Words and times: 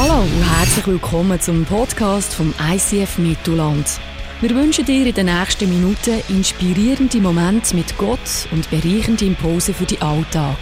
Hallo 0.00 0.20
und 0.22 0.58
herzlich 0.58 0.86
willkommen 0.86 1.40
zum 1.40 1.64
Podcast 1.64 2.32
vom 2.32 2.54
ICF 2.70 3.18
Mittelland. 3.18 3.98
Wir 4.40 4.50
wünschen 4.50 4.84
dir 4.84 5.04
in 5.04 5.12
den 5.12 5.26
nächsten 5.26 5.68
Minuten 5.68 6.22
inspirierende 6.28 7.18
Momente 7.18 7.74
mit 7.74 7.98
Gott 7.98 8.46
und 8.52 8.70
bereichende 8.70 9.24
Impulse 9.24 9.74
für 9.74 9.86
den 9.86 10.00
Alltag. 10.00 10.56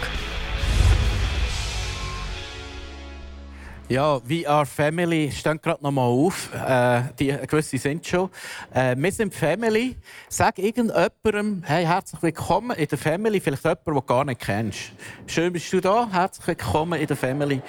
Ja, 3.89 4.19
We 4.27 4.49
Are 4.49 4.65
Family 4.65 5.31
steht 5.31 5.61
gerade 5.61 5.83
noch 5.83 5.91
mal 5.91 6.01
auf. 6.01 6.49
Äh, 6.53 7.03
die 7.19 7.27
gewisse 7.27 7.77
sind 7.77 8.07
schon. 8.07 8.31
Äh, 8.73 8.95
wir 8.97 9.11
sind 9.11 9.35
Family. 9.35 9.95
Sag 10.27 10.57
irgendjemandem, 10.57 11.63
hey, 11.63 11.85
herzlich 11.85 12.23
willkommen 12.23 12.75
in 12.75 12.87
der 12.87 12.97
Family. 12.97 13.39
Vielleicht 13.39 13.63
jemand, 13.63 13.85
den 13.85 13.93
du 13.93 14.01
gar 14.01 14.25
nicht 14.25 14.41
kennst. 14.41 14.91
Schön 15.27 15.53
bist 15.53 15.71
du 15.71 15.79
da. 15.79 16.09
Herzlich 16.11 16.47
willkommen 16.47 16.99
in 16.99 17.07
der 17.07 17.15
Family. 17.15 17.61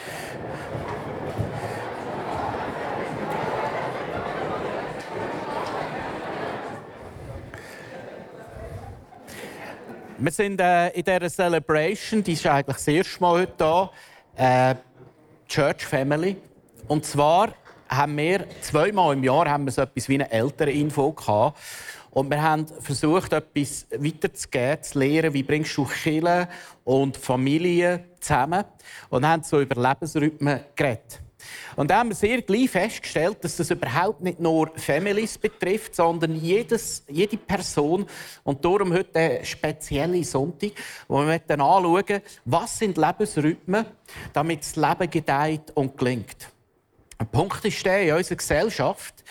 Wir 10.21 10.33
sind 10.33 10.61
äh, 10.61 10.89
in 10.89 11.05
dieser 11.05 11.31
Celebration, 11.31 12.25
die 12.25 12.33
ist 12.33 12.45
eigentlich 12.45 12.75
das 12.75 12.89
erste 12.89 13.21
Mal 13.21 13.43
heute 13.43 13.53
da. 13.57 13.91
Äh, 14.35 14.75
Church 15.47 15.87
Family. 15.87 16.37
Und 16.89 17.07
zwar 17.07 17.55
haben 17.89 18.17
wir 18.17 18.45
zweimal 18.61 19.15
im 19.15 19.23
Jahr 19.23 19.49
haben 19.49 19.65
wir 19.67 19.71
so 19.71 19.83
etwas 19.83 20.09
wie 20.09 20.15
eine 20.15 20.29
Elterninfo 20.29 21.13
gehabt. 21.13 21.57
Und 22.11 22.31
wir 22.31 22.43
haben 22.43 22.67
versucht, 22.81 23.33
etwas 23.33 23.87
weiterzugeben, 23.93 24.83
zu 24.83 24.99
lernen, 24.99 25.35
wie 25.35 25.45
bringst 25.45 25.77
du 25.77 25.85
Kinder 25.85 26.49
und 26.83 27.17
Familie 27.17 28.07
zusammen. 28.19 28.65
Und 29.11 29.25
haben 29.25 29.45
so 29.45 29.61
über 29.61 29.81
Lebensrhythmen 29.81 30.63
geredet. 30.75 31.23
Und 31.79 31.93
da 31.93 31.99
haben 31.99 32.09
wir 32.09 32.17
sehr 32.17 32.43
gleich 32.43 32.71
festgestellt, 32.71 33.37
dass 33.43 33.55
das 33.55 33.71
überhaupt 33.71 34.21
nicht 34.21 34.41
nur 34.41 34.69
Families 34.75 35.39
betrifft, 35.39 35.95
sondern 35.95 36.35
jedes, 36.35 37.05
jede 37.07 37.37
Person. 37.37 38.05
Und 38.43 38.65
darum 38.65 38.93
heute 38.93 39.13
der 39.13 39.45
spezielle 39.45 40.25
Sonntag, 40.25 40.73
wo 41.07 41.25
wir 41.25 41.39
dann 41.39 41.61
anschauen, 41.61 42.21
was 42.45 42.81
sind 42.81 42.97
Lebensrhythmen, 42.97 43.87
damit 44.33 44.63
das 44.63 44.75
Leben 44.75 45.09
gedeiht 45.09 45.71
und 45.75 45.97
gelingt. 45.97 46.49
Ein 47.17 47.29
Punkt 47.29 47.65
ist 47.65 47.87
der, 47.87 48.03
in 48.03 48.15
unserer 48.17 48.37
Gesellschaft 48.39 49.23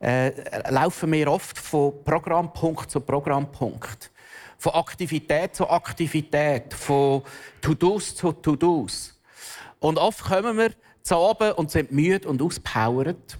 äh, 0.00 0.32
laufen 0.70 1.12
wir 1.12 1.30
oft 1.30 1.58
von 1.58 2.02
Programmpunkt 2.04 2.90
zu 2.90 3.00
Programmpunkt. 3.00 4.10
Von 4.56 4.72
Aktivität 4.72 5.54
zu 5.54 5.68
Aktivität, 5.68 6.72
von 6.72 7.22
To-Dos 7.60 8.16
zu 8.16 8.32
To-Dos. 8.32 9.14
Und 9.78 9.98
oft 9.98 10.24
kommen 10.24 10.56
wir 10.56 10.70
zu 11.02 11.16
oben 11.16 11.52
und 11.52 11.70
sind 11.70 11.92
müde 11.92 12.28
und 12.28 12.42
auspowert. 12.42 13.38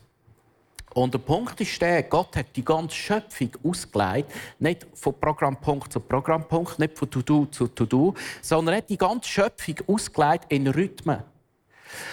Und 0.94 1.14
der 1.14 1.18
Punkt 1.20 1.58
ist 1.60 1.80
der, 1.80 2.02
Gott 2.02 2.36
hat 2.36 2.54
die 2.54 2.64
ganze 2.64 2.94
Schöpfung 2.94 3.50
ausgelegt, 3.64 4.30
nicht 4.58 4.86
von 4.94 5.18
Programmpunkt 5.18 5.90
zu 5.92 6.00
Programmpunkt, 6.00 6.78
nicht 6.78 6.98
von 6.98 7.10
To-Do 7.10 7.46
zu 7.46 7.68
To-Do, 7.68 8.14
sondern 8.42 8.74
er 8.74 8.78
hat 8.78 8.90
die 8.90 8.98
ganze 8.98 9.28
Schöpfung 9.28 9.76
ausgelegt 9.86 10.46
in 10.50 10.66
Rhythmen. 10.66 11.22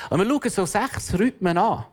Und 0.10 0.20
wir 0.20 0.26
schauen 0.26 0.50
so 0.50 0.66
sechs 0.66 1.14
Rhythmen 1.18 1.58
an. 1.58 1.86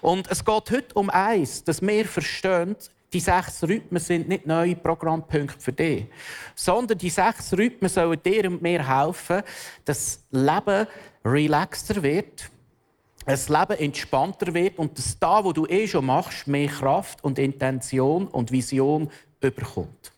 Und 0.00 0.30
es 0.30 0.44
geht 0.44 0.70
heute 0.70 0.94
um 0.94 1.10
eins, 1.10 1.62
dass 1.64 1.82
wir 1.82 2.04
verstehen, 2.06 2.76
die 3.12 3.20
sechs 3.20 3.62
Rhythmen 3.62 4.00
sind 4.00 4.28
nicht 4.28 4.46
neue 4.46 4.74
Programmpunkte 4.74 5.60
für 5.60 5.72
dich, 5.72 6.06
sondern 6.54 6.96
die 6.96 7.10
sechs 7.10 7.52
Rhythmen 7.52 7.90
sollen 7.90 8.22
dir 8.22 8.50
und 8.50 8.62
mir 8.62 8.88
helfen, 8.88 9.42
dass 9.84 10.20
das 10.30 10.42
Leben 10.42 10.86
relaxter 11.24 12.02
wird, 12.02 12.50
das 13.26 13.48
Leben 13.48 13.78
entspannter 13.78 14.52
wird 14.54 14.78
und 14.78 14.98
dass 14.98 15.18
da, 15.18 15.44
wo 15.44 15.52
du 15.52 15.66
eh 15.66 15.86
schon 15.86 16.06
machst, 16.06 16.46
mehr 16.46 16.68
Kraft 16.68 17.22
und 17.22 17.38
Intention 17.38 18.26
und 18.28 18.50
Vision 18.52 19.10
überkommt. 19.40 20.12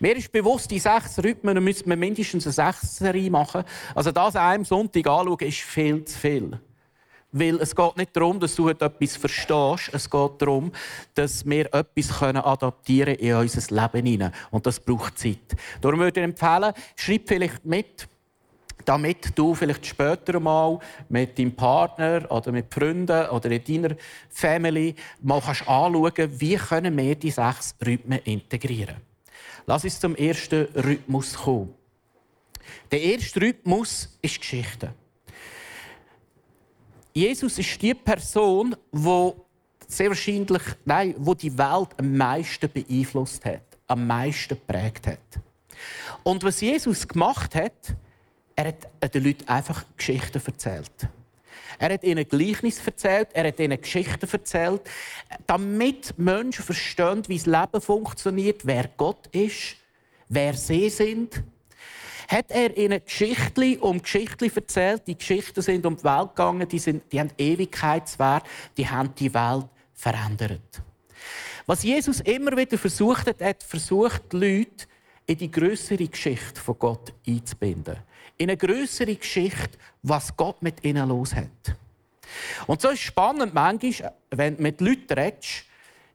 Mir 0.00 0.16
ist 0.16 0.32
bewusst, 0.32 0.70
die 0.70 0.78
sechs 0.78 1.18
Rhythmen 1.22 1.62
müssen 1.62 1.88
wir 1.88 1.96
mindestens 1.96 2.46
eine 2.46 2.72
Sechserie 2.72 3.30
machen. 3.30 3.64
Also 3.94 4.10
das 4.10 4.36
an 4.36 4.42
einem 4.42 4.64
Sonntag 4.64 5.06
anschauen, 5.06 5.38
ist 5.40 5.60
viel 5.60 6.04
zu 6.04 6.18
viel. 6.18 6.60
Weil 7.34 7.56
es 7.60 7.74
geht 7.74 7.96
nicht 7.96 8.14
darum, 8.14 8.38
dass 8.38 8.54
du 8.54 8.68
etwas 8.68 9.16
verstehst. 9.16 9.90
Es 9.92 10.10
geht 10.10 10.30
darum, 10.38 10.70
dass 11.14 11.46
wir 11.46 11.72
etwas 11.72 12.22
adaptieren 12.22 13.16
können 13.16 13.28
in 13.28 13.36
unser 13.36 13.74
Leben 13.74 14.06
hinein. 14.06 14.32
Und 14.50 14.66
das 14.66 14.78
braucht 14.78 15.18
Zeit. 15.18 15.56
Darum 15.80 16.00
würde 16.00 16.20
ich 16.20 16.24
empfehlen, 16.24 16.74
schreib 16.94 17.22
vielleicht 17.26 17.64
mit, 17.64 18.06
damit 18.84 19.36
du 19.36 19.54
vielleicht 19.54 19.86
später 19.86 20.40
mal 20.40 20.78
mit 21.08 21.38
deinem 21.38 21.54
Partner 21.54 22.30
oder 22.30 22.52
mit 22.52 22.72
Freunden 22.72 23.28
oder 23.28 23.50
in 23.50 23.64
deiner 23.64 23.96
Family 24.30 24.94
mal 25.20 25.40
kannst 25.40 25.68
anschauen 25.68 26.40
wie 26.40 26.56
können 26.56 26.96
wir 26.96 27.14
die 27.14 27.30
sechs 27.30 27.74
Rhythmen 27.84 28.20
integrieren. 28.24 28.96
Lass 29.66 29.84
uns 29.84 30.00
zum 30.00 30.16
ersten 30.16 30.66
Rhythmus 30.74 31.34
kommen. 31.34 31.74
Der 32.90 33.00
erste 33.00 33.40
Rhythmus 33.40 34.18
ist 34.20 34.40
Geschichte. 34.40 34.92
Jesus 37.14 37.58
ist 37.58 37.80
die 37.82 37.94
Person, 37.94 38.74
die 38.92 39.32
sehr 39.86 40.08
wahrscheinlich, 40.08 40.62
nein, 40.84 41.14
wo 41.18 41.34
die 41.34 41.56
Welt 41.56 41.88
am 41.98 42.16
meisten 42.16 42.70
beeinflusst 42.70 43.44
hat, 43.44 43.62
am 43.86 44.06
meisten 44.06 44.56
geprägt 44.56 45.06
hat. 45.06 45.18
Und 46.22 46.42
was 46.42 46.60
Jesus 46.60 47.06
gemacht 47.06 47.54
hat, 47.54 47.94
er 48.56 48.74
hat 49.02 49.14
den 49.14 49.24
Leuten 49.24 49.48
einfach 49.48 49.84
Geschichten 49.96 50.40
erzählt. 50.44 51.08
Er 51.78 51.94
hat 51.94 52.04
ihnen 52.04 52.28
Gleichnis 52.28 52.80
erzählt, 52.84 53.28
er 53.32 53.48
hat 53.48 53.58
ihnen 53.58 53.80
Geschichten 53.80 54.28
erzählt, 54.30 54.82
damit 55.46 56.16
Menschen 56.18 56.64
verstehen, 56.64 57.22
wie 57.26 57.38
das 57.38 57.46
Leben 57.46 57.80
funktioniert, 57.80 58.64
wer 58.64 58.88
Gott 58.96 59.26
ist, 59.28 59.76
wer 60.28 60.54
sie 60.54 60.88
sind. 60.90 61.42
Hat 62.28 62.50
er 62.50 62.76
ihnen 62.76 63.04
Geschichten 63.04 63.78
um 63.80 64.00
Geschichten 64.00 64.50
erzählt. 64.54 65.02
Die 65.06 65.18
Geschichten 65.18 65.60
sind 65.60 65.84
um 65.84 65.96
die 65.96 66.04
Welt 66.04 66.30
gegangen, 66.30 66.68
die, 66.68 66.78
sind, 66.78 67.12
die 67.12 67.20
haben 67.20 67.30
Ewigkeitswert, 67.36 68.44
die 68.76 68.88
haben 68.88 69.14
die 69.14 69.32
Welt 69.34 69.66
verändert. 69.92 70.82
Was 71.66 71.82
Jesus 71.82 72.20
immer 72.20 72.56
wieder 72.56 72.78
versucht 72.78 73.26
hat, 73.26 73.40
hat 73.40 73.62
versucht, 73.62 74.32
die 74.32 74.36
Leute 74.36 74.86
in 75.26 75.36
die 75.36 75.50
größere 75.50 76.08
Geschichte 76.08 76.60
von 76.60 76.78
Gott 76.78 77.12
einzubinden 77.26 77.96
in 78.38 78.50
eine 78.50 78.56
größere 78.56 79.14
Geschichte, 79.16 79.78
was 80.02 80.36
Gott 80.36 80.62
mit 80.62 80.84
ihnen 80.84 81.08
los 81.08 81.34
hat. 81.34 81.76
Und 82.66 82.80
so 82.80 82.88
ist 82.88 82.94
es 82.94 83.00
spannend, 83.00 83.54
manchmal, 83.54 84.14
wenn 84.30 84.56
du 84.56 84.62
mit 84.62 84.80
Leuten 84.80 85.12
redest, 85.12 85.64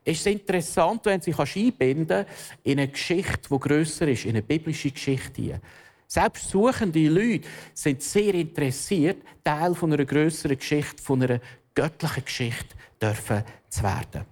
ist 0.04 0.20
es 0.20 0.26
interessant, 0.26 1.04
wenn 1.04 1.20
sie 1.20 1.34
einbinden 1.34 2.24
in 2.64 2.78
eine 2.78 2.88
Geschichte, 2.88 3.48
die 3.50 3.58
grösser 3.58 4.08
ist, 4.08 4.24
in 4.24 4.30
eine 4.30 4.42
biblische 4.42 4.90
Geschichte. 4.90 5.60
Selbst 6.06 6.48
suchende 6.48 7.06
Leute 7.08 7.46
sind 7.74 8.02
sehr 8.02 8.32
interessiert, 8.34 9.18
Teil 9.44 9.74
von 9.74 9.92
einer 9.92 10.06
größeren 10.06 10.56
Geschichte, 10.56 11.02
von 11.02 11.22
einer 11.22 11.40
göttlichen 11.74 12.24
Geschichte 12.24 12.74
dürfen 13.00 13.44
zu 13.68 13.82
werden. 13.82 14.24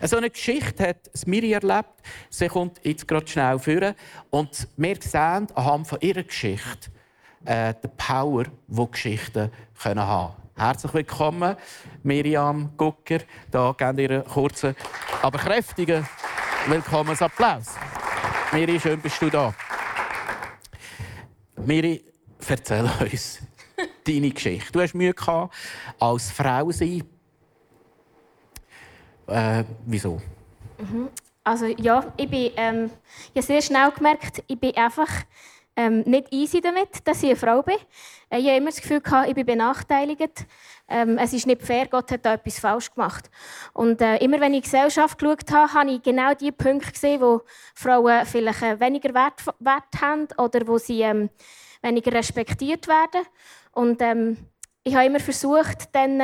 So 0.00 0.16
eine 0.16 0.30
Geschichte 0.30 0.88
hat 0.88 1.26
Miri 1.26 1.52
erlebt. 1.52 2.00
Sie 2.30 2.48
kommt 2.48 2.80
jetzt 2.82 3.06
gerade 3.06 3.26
schnell 3.26 3.58
vor. 3.58 3.94
Und 4.30 4.68
wir 4.76 4.96
sehen 5.00 5.48
anhand 5.54 6.02
ihrer 6.02 6.22
Geschichte, 6.22 6.90
äh, 7.44 7.74
die 7.82 7.88
Power, 7.96 8.44
die 8.68 8.90
Geschichten 8.90 9.50
können 9.80 10.06
haben 10.06 10.34
Herzlich 10.54 10.92
willkommen, 10.94 11.56
Miriam 12.02 12.76
Gucker. 12.76 13.20
Da 13.50 13.74
geben 13.76 13.98
ihr 13.98 14.10
einen 14.10 14.24
kurzen, 14.24 14.76
aber 15.22 15.38
kräftigen 15.38 16.06
Willkommensapplaus. 16.66 17.74
Miri, 18.52 18.78
schön 18.78 19.00
bist 19.00 19.20
du 19.22 19.30
da. 19.30 19.54
Miri, 21.56 22.04
erzähl 22.46 22.88
uns 23.00 23.40
deine 24.06 24.30
Geschichte. 24.30 24.70
Du 24.72 24.80
hast 24.80 24.94
Mühe 24.94 25.14
gehabt, 25.14 25.54
als 25.98 26.30
Frau 26.30 26.70
sein. 26.70 27.02
Äh, 29.26 29.64
wieso? 29.86 30.20
Mhm. 30.78 31.08
Also 31.44 31.66
ja, 31.66 32.12
ich 32.16 32.30
bin 32.30 32.52
ähm, 32.56 32.90
ich 33.34 33.44
sehr 33.44 33.62
schnell 33.62 33.90
gemerkt, 33.90 34.44
ich 34.46 34.60
bin 34.60 34.76
einfach 34.76 35.08
ähm, 35.76 36.00
nicht 36.00 36.32
easy 36.32 36.60
damit, 36.60 37.06
dass 37.06 37.22
ich 37.22 37.30
eine 37.30 37.36
Frau 37.36 37.62
bin. 37.62 37.76
Äh, 38.30 38.38
ich 38.38 38.46
habe 38.46 38.56
immer 38.56 38.70
das 38.70 38.80
Gefühl, 38.80 39.02
ich 39.26 39.34
bin 39.34 39.46
benachteiligt. 39.46 40.46
Ähm, 40.88 41.18
es 41.18 41.32
ist 41.32 41.46
nicht 41.46 41.62
fair, 41.62 41.86
Gott 41.86 42.10
hat 42.10 42.26
da 42.26 42.34
etwas 42.34 42.58
falsch 42.58 42.92
gemacht. 42.92 43.30
Und 43.72 44.00
äh, 44.00 44.16
immer 44.18 44.40
wenn 44.40 44.52
ich 44.52 44.58
in 44.58 44.62
die 44.62 44.70
Gesellschaft 44.70 45.18
geschaut 45.18 45.50
habe, 45.50 45.72
habe 45.72 45.90
ich 45.90 46.02
genau 46.02 46.34
die 46.34 46.52
Punkte 46.52 46.92
gesehen, 46.92 47.20
wo 47.20 47.42
Frauen 47.74 48.26
vielleicht 48.26 48.62
äh, 48.62 48.78
weniger 48.78 49.14
Wert, 49.14 49.42
Wert 49.58 50.00
haben 50.00 50.28
oder 50.36 50.66
wo 50.66 50.78
sie 50.78 51.00
ähm, 51.00 51.30
weniger 51.80 52.12
respektiert 52.12 52.86
werden. 52.88 53.26
Und 53.72 54.02
ähm, 54.02 54.36
ich 54.84 54.94
habe 54.94 55.06
immer 55.06 55.20
versucht, 55.20 55.88
dann 55.92 56.20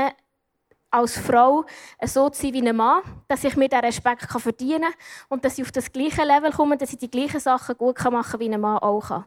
als 0.90 1.18
Frau 1.18 1.64
so 2.04 2.28
zu 2.30 2.42
sein 2.42 2.54
wie 2.54 2.68
ein 2.68 2.76
Mann, 2.76 3.02
dass 3.28 3.44
ich 3.44 3.56
mir 3.56 3.68
diesen 3.68 3.84
Respekt 3.84 4.30
verdienen 4.30 4.82
kann 4.82 4.92
und 5.28 5.44
dass 5.44 5.58
ich 5.58 5.64
auf 5.64 5.72
das 5.72 5.92
gleiche 5.92 6.24
Level 6.24 6.52
komme, 6.52 6.76
dass 6.76 6.92
ich 6.92 6.98
die 6.98 7.10
gleichen 7.10 7.40
Sachen 7.40 7.76
gut 7.76 8.02
machen 8.04 8.30
kann, 8.30 8.40
wie 8.40 8.52
ein 8.52 8.60
Mann 8.60 8.78
auch 8.78 9.08
kann. 9.08 9.24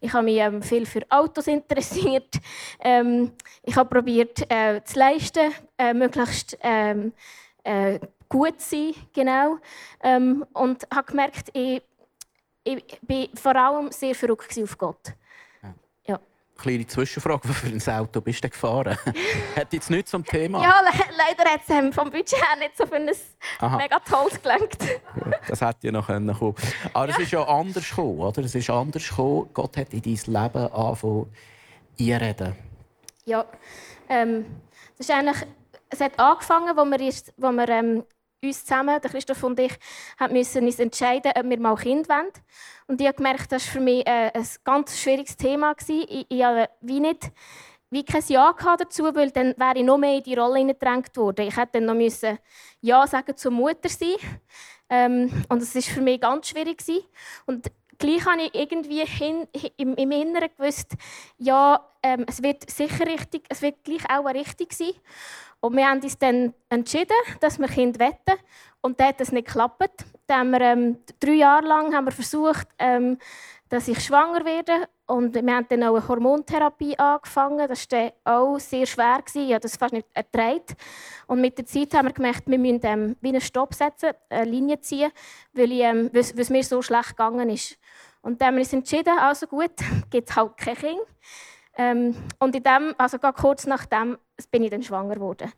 Ich 0.00 0.12
habe 0.12 0.24
mich 0.24 0.38
ähm, 0.38 0.62
viel 0.62 0.86
für 0.86 1.02
Autos 1.10 1.46
interessiert. 1.46 2.36
Ähm, 2.80 3.32
ich 3.62 3.76
habe 3.76 3.88
probiert 3.88 4.50
äh, 4.50 4.82
zu 4.84 4.98
leisten, 4.98 5.52
äh, 5.76 5.92
möglichst 5.92 6.56
ähm, 6.62 7.12
äh, 7.64 7.98
gut 8.28 8.60
zu 8.60 8.70
sein, 8.70 8.94
genau. 9.12 9.58
Ähm, 10.02 10.46
und 10.52 10.86
habe 10.94 11.06
gemerkt, 11.06 11.50
ich, 11.52 11.82
ich 12.64 12.98
bin 13.02 13.28
vor 13.34 13.56
allem 13.56 13.90
sehr 13.90 14.14
verrückt 14.14 14.58
auf 14.62 14.78
Gott 14.78 15.14
kleine 16.60 16.86
Zwischenfrage. 16.86 17.48
Was 17.48 17.56
für 17.58 17.66
ein 17.66 18.00
Auto 18.00 18.20
bist 18.20 18.44
du 18.44 18.48
gefahren? 18.48 18.96
hat 19.56 19.72
jetzt 19.72 19.90
nicht 19.90 20.08
zum 20.08 20.24
Thema? 20.24 20.62
Ja, 20.62 20.80
le 20.80 20.90
leider 21.16 21.50
hat 21.50 21.60
es 21.66 21.70
ähm, 21.74 21.92
vom 21.92 22.10
Budget 22.10 22.36
her 22.36 22.58
nicht 22.58 22.76
so 22.76 22.86
für 22.86 22.96
ein 22.96 23.10
Aha. 23.58 23.76
mega 23.76 23.98
tolles 24.00 24.40
gelangt. 24.40 24.78
das 25.48 25.60
hätte 25.60 25.86
ja 25.86 25.92
noch 25.92 26.06
kommen 26.06 26.36
können. 26.36 26.54
Aber 26.92 27.08
es 27.08 27.18
ist 27.18 27.32
ja 27.32 27.42
anders 27.42 27.88
gekommen, 27.88 28.20
oder? 28.20 28.42
Es 28.42 28.54
ist 28.54 28.70
anders 28.70 29.08
gekommen. 29.08 29.50
Gott 29.52 29.76
hat 29.76 29.92
in 29.92 30.02
dein 30.02 30.12
Leben 30.12 30.72
angefangen 30.72 31.32
einreden. 31.98 32.56
Ja, 33.24 33.44
ähm, 34.08 34.46
das 34.96 35.08
ist 35.08 35.14
eigentlich, 35.14 35.46
es 35.88 36.00
hat 36.00 36.18
angefangen, 36.18 36.76
wo 36.76 36.84
wir, 36.84 37.12
wo 37.36 37.52
wir 37.52 37.68
ähm, 37.68 38.04
uns 38.42 38.64
zusammen, 38.64 39.00
der 39.00 39.10
Christoph 39.10 39.42
und 39.42 39.58
ich, 39.60 39.72
haben 40.18 40.32
müssen 40.32 40.64
uns 40.64 40.78
entscheiden, 40.78 41.32
ob 41.36 41.44
wir 41.48 41.60
mal 41.60 41.76
Kind 41.76 42.08
wollen. 42.08 42.30
Und 42.86 43.00
ich 43.00 43.06
habe 43.06 43.16
gemerkt, 43.16 43.52
das 43.52 43.66
war 43.66 43.72
für 43.72 43.80
mich 43.80 44.06
äh, 44.06 44.30
ein 44.32 44.46
ganz 44.64 44.98
schwieriges 44.98 45.36
Thema. 45.36 45.74
Ich, 45.86 46.26
habe 46.42 46.68
wie 46.80 47.00
nicht 47.00 47.30
wie 47.90 48.04
kein 48.04 48.22
Ja 48.28 48.54
dazu, 48.78 49.14
weil 49.14 49.30
dann 49.32 49.54
wäre 49.56 49.78
ich 49.78 49.84
noch 49.84 49.98
mehr 49.98 50.16
in 50.16 50.22
die 50.22 50.34
Rolle 50.34 50.58
hineingedrängt 50.58 51.16
worden. 51.16 51.48
Ich 51.48 51.56
hätte 51.56 51.72
dann 51.74 51.86
noch 51.86 51.94
müssen 51.94 52.38
Ja 52.80 53.06
sagen 53.06 53.36
zur 53.36 53.50
Mutter 53.50 53.88
sein. 53.88 54.14
Ähm, 54.88 55.44
und 55.48 55.60
das 55.60 55.74
war 55.74 55.82
für 55.82 56.00
mich 56.00 56.20
ganz 56.20 56.48
schwierig. 56.48 56.82
Und 57.46 57.70
gleich 57.98 58.24
habe 58.26 58.42
ich 58.42 58.54
irgendwie 58.54 59.04
hin, 59.04 59.46
im, 59.76 59.94
im 59.96 60.10
Inneren 60.10 60.50
gewusst, 60.56 60.94
ja, 61.38 61.84
ähm, 62.02 62.24
es 62.28 62.42
wird 62.42 62.68
sicher 62.70 63.06
richtig, 63.06 63.44
es 63.48 63.62
wird 63.62 63.82
gleich 63.84 64.04
auch 64.10 64.24
richtig 64.26 64.72
sein. 64.72 64.92
Und 65.60 65.76
wir 65.76 65.86
haben 65.86 66.00
uns 66.00 66.18
dann 66.18 66.54
entschieden, 66.70 67.16
dass 67.40 67.58
wir 67.58 67.68
Kind 67.68 67.98
wetten. 67.98 68.38
Und 68.80 68.98
dann 68.98 69.08
hat 69.08 69.20
das 69.20 69.30
nicht 69.30 69.46
geklappt. 69.46 70.06
Dann 70.26 70.38
haben 70.38 70.50
wir, 70.52 70.60
ähm, 70.62 70.98
drei 71.20 71.32
Jahre 71.32 71.66
lang 71.66 71.94
haben 71.94 72.06
wir 72.06 72.12
versucht, 72.12 72.66
ähm, 72.78 73.18
dass 73.68 73.88
ich 73.88 74.00
schwanger 74.02 74.44
werde. 74.44 74.88
Und 75.06 75.34
wir 75.34 75.54
haben 75.54 75.66
dann 75.68 75.82
auch 75.82 75.96
eine 75.96 76.08
Hormontherapie 76.08 76.98
angefangen. 76.98 77.68
Das 77.68 77.86
war 77.90 78.12
auch 78.24 78.58
sehr 78.58 78.86
schwer. 78.86 79.22
Ich 79.34 79.52
habe 79.52 79.60
das 79.60 79.76
fast 79.76 79.92
nicht 79.92 80.06
ertragen. 80.14 80.62
Und 81.26 81.40
mit 81.42 81.58
der 81.58 81.66
Zeit 81.66 81.92
haben 81.94 82.06
wir 82.06 82.14
gemerkt, 82.14 82.44
wir 82.46 82.58
müssen 82.58 82.80
ähm, 82.84 83.16
wie 83.20 83.28
einen 83.28 83.40
Stopp 83.40 83.74
setzen, 83.74 84.12
eine 84.30 84.50
Linie 84.50 84.80
ziehen, 84.80 85.10
weil, 85.52 85.72
ich, 85.72 85.80
ähm, 85.80 86.10
weil 86.12 86.20
es 86.20 86.50
mir 86.50 86.64
so 86.64 86.80
schlecht 86.80 87.10
gegangen 87.10 87.50
ist. 87.50 87.76
Und 88.22 88.40
dann 88.40 88.48
haben 88.48 88.54
wir 88.56 88.62
uns 88.62 88.72
entschieden, 88.72 89.18
also 89.18 89.46
gut, 89.46 89.72
gibt 90.10 90.30
es 90.30 90.36
halt 90.36 90.56
kein 90.56 90.76
Kind. 90.76 91.00
Ähm, 91.80 92.14
und 92.38 92.54
in 92.54 92.62
dem, 92.62 92.94
also 92.98 93.18
kurz 93.18 93.66
nach 93.66 93.86
dem 93.86 94.18
bin 94.50 94.62
ich 94.62 94.70
dann 94.70 94.82
schwanger 94.82 95.14
geworden. 95.14 95.50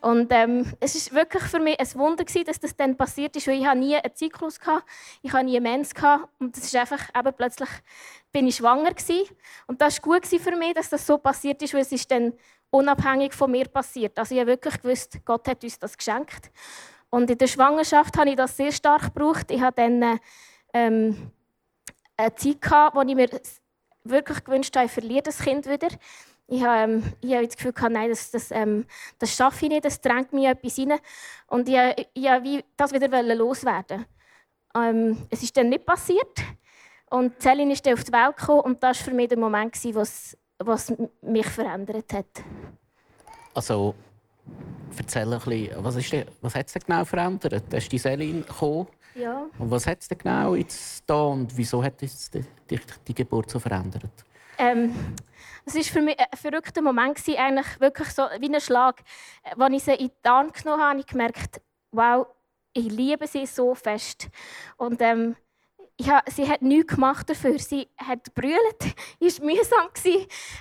Und 0.00 0.28
ähm, 0.30 0.64
es 0.78 0.94
ist 0.94 1.12
wirklich 1.12 1.42
für 1.42 1.58
mich 1.58 1.78
ein 1.80 1.94
Wunder 1.96 2.24
gewesen, 2.24 2.44
dass 2.44 2.60
das 2.60 2.76
dann 2.76 2.96
passiert 2.96 3.34
ist, 3.34 3.48
weil 3.48 3.60
ich 3.60 3.74
nie 3.74 3.96
einen 3.96 4.14
Zyklus 4.14 4.60
hatte, 4.60 4.84
ich 5.22 5.32
hatte 5.32 5.46
nie 5.46 5.56
einen 5.56 5.64
Mens 5.64 5.92
gehabt, 5.92 6.28
und 6.38 6.56
es 6.56 6.66
ist 6.66 6.76
einfach 6.76 7.00
eben 7.18 7.34
plötzlich 7.36 7.68
bin 8.30 8.46
ich 8.46 8.56
schwanger 8.56 8.94
gewesen. 8.94 9.26
und 9.66 9.80
das 9.80 10.00
war 10.00 10.20
gut 10.20 10.24
für 10.24 10.56
mich, 10.56 10.74
dass 10.74 10.88
das 10.88 11.04
so 11.04 11.18
passiert 11.18 11.60
ist, 11.62 11.74
weil 11.74 11.80
es 11.80 11.90
ist 11.90 12.08
dann 12.12 12.32
unabhängig 12.70 13.34
von 13.34 13.50
mir 13.50 13.66
passiert. 13.66 14.16
Also 14.20 14.36
ich 14.36 14.40
habe 14.40 14.52
wirklich 14.52 14.80
gewusst, 14.80 15.18
Gott 15.24 15.48
hat 15.48 15.64
uns 15.64 15.80
das 15.80 15.98
geschenkt. 15.98 16.52
Und 17.10 17.28
in 17.28 17.36
der 17.36 17.48
Schwangerschaft 17.48 18.16
habe 18.16 18.30
ich 18.30 18.36
das 18.36 18.56
sehr 18.56 18.70
stark 18.70 19.12
gebraucht. 19.12 19.50
Ich 19.50 19.60
hatte 19.60 19.82
dann 19.82 20.20
ähm, 20.72 21.32
eine 22.16 22.34
Zeit 22.36 22.62
gehabt, 22.62 22.94
wo 22.94 23.02
ich 23.02 23.16
mir 23.16 23.28
wirklich 24.04 24.44
gewünscht 24.44 24.74
habe, 24.76 24.86
ich 24.86 24.92
verliere 24.92 25.22
das 25.22 25.38
Kind 25.38 25.66
wieder. 25.66 25.88
Ich 26.46 26.62
habe, 26.64 26.92
ähm, 26.92 27.12
ich 27.20 27.32
habe 27.32 27.46
das 27.46 27.56
Gefühl, 27.56 27.72
gehabt, 27.72 27.92
nein, 27.92 28.10
das, 28.10 28.30
das, 28.30 28.50
ähm, 28.50 28.84
das 29.18 29.34
schaffe 29.34 29.66
ich 29.66 29.70
nicht, 29.70 29.84
das 29.84 30.00
drängt 30.00 30.32
mir 30.32 30.50
etwas 30.50 30.78
rein. 30.78 30.98
Und 31.46 31.68
ich, 31.68 31.76
ich 32.14 32.24
wollte 32.24 32.64
das 32.76 32.92
wieder 32.92 33.22
loswerden. 33.34 34.04
Ähm, 34.74 35.26
es 35.30 35.42
ist 35.42 35.56
dann 35.56 35.68
nicht 35.68 35.86
passiert. 35.86 36.40
Und 37.10 37.40
Celine 37.40 37.72
ist 37.72 37.84
dann 37.86 37.94
auf 37.94 38.04
die 38.04 38.12
Welt 38.12 38.36
gekommen 38.36 38.60
und 38.60 38.82
das 38.82 38.98
war 38.98 39.04
für 39.04 39.14
mich 39.14 39.28
der 39.28 39.38
Moment, 39.38 39.76
was, 39.94 40.36
was 40.58 40.92
mich 41.22 41.46
verändert 41.46 42.12
hat. 42.12 42.26
Also, 43.54 43.94
erzähl 44.96 45.32
ein 45.32 45.40
bisschen, 45.40 45.84
was, 45.84 45.96
ist 45.96 46.12
denn, 46.12 46.26
was 46.40 46.54
hat 46.54 46.68
es 46.68 46.74
genau 46.74 47.04
verändert? 47.04 47.72
Ist 47.72 47.90
die 47.90 47.98
Celine 47.98 48.42
gekommen. 48.42 48.86
Ja. 49.20 49.46
Und 49.58 49.70
was 49.70 49.86
hat 49.86 50.00
es 50.00 50.08
denn 50.08 50.18
genau 50.18 50.54
jetzt 50.54 51.04
da 51.06 51.22
und 51.24 51.54
wieso 51.56 51.82
hat 51.82 52.02
es 52.02 52.30
die, 52.30 52.44
die, 52.70 52.80
die 53.06 53.14
Geburt 53.14 53.50
so 53.50 53.58
verändert? 53.58 54.10
Ähm, 54.56 54.94
es 55.64 55.74
war 55.74 55.82
für 55.82 56.00
mich 56.00 56.18
ein 56.18 56.38
verrückter 56.38 56.82
Moment, 56.82 57.18
eigentlich 57.28 57.80
wirklich 57.80 58.08
so 58.08 58.22
wie 58.38 58.54
ein 58.54 58.60
Schlag. 58.60 59.02
Als 59.58 59.74
ich 59.74 59.82
sie 59.82 59.94
in 59.94 60.08
die 60.08 60.28
Arme 60.28 60.50
genommen 60.52 60.80
habe, 60.80 60.90
habe 60.90 61.00
ich 61.00 61.06
gemerkt, 61.06 61.60
wow, 61.92 62.26
ich 62.72 62.90
liebe 62.90 63.26
sie 63.26 63.46
so 63.46 63.74
fest. 63.74 64.28
Und 64.76 65.00
ähm, 65.00 65.36
ja, 66.00 66.22
sie 66.26 66.48
hat 66.48 66.62
nichts 66.62 66.94
gemacht 66.94 67.28
dafür. 67.28 67.58
Sie 67.58 67.88
hat 67.98 68.34
brüllt, 68.34 68.56
war 69.20 69.44
mühsam, 69.44 69.88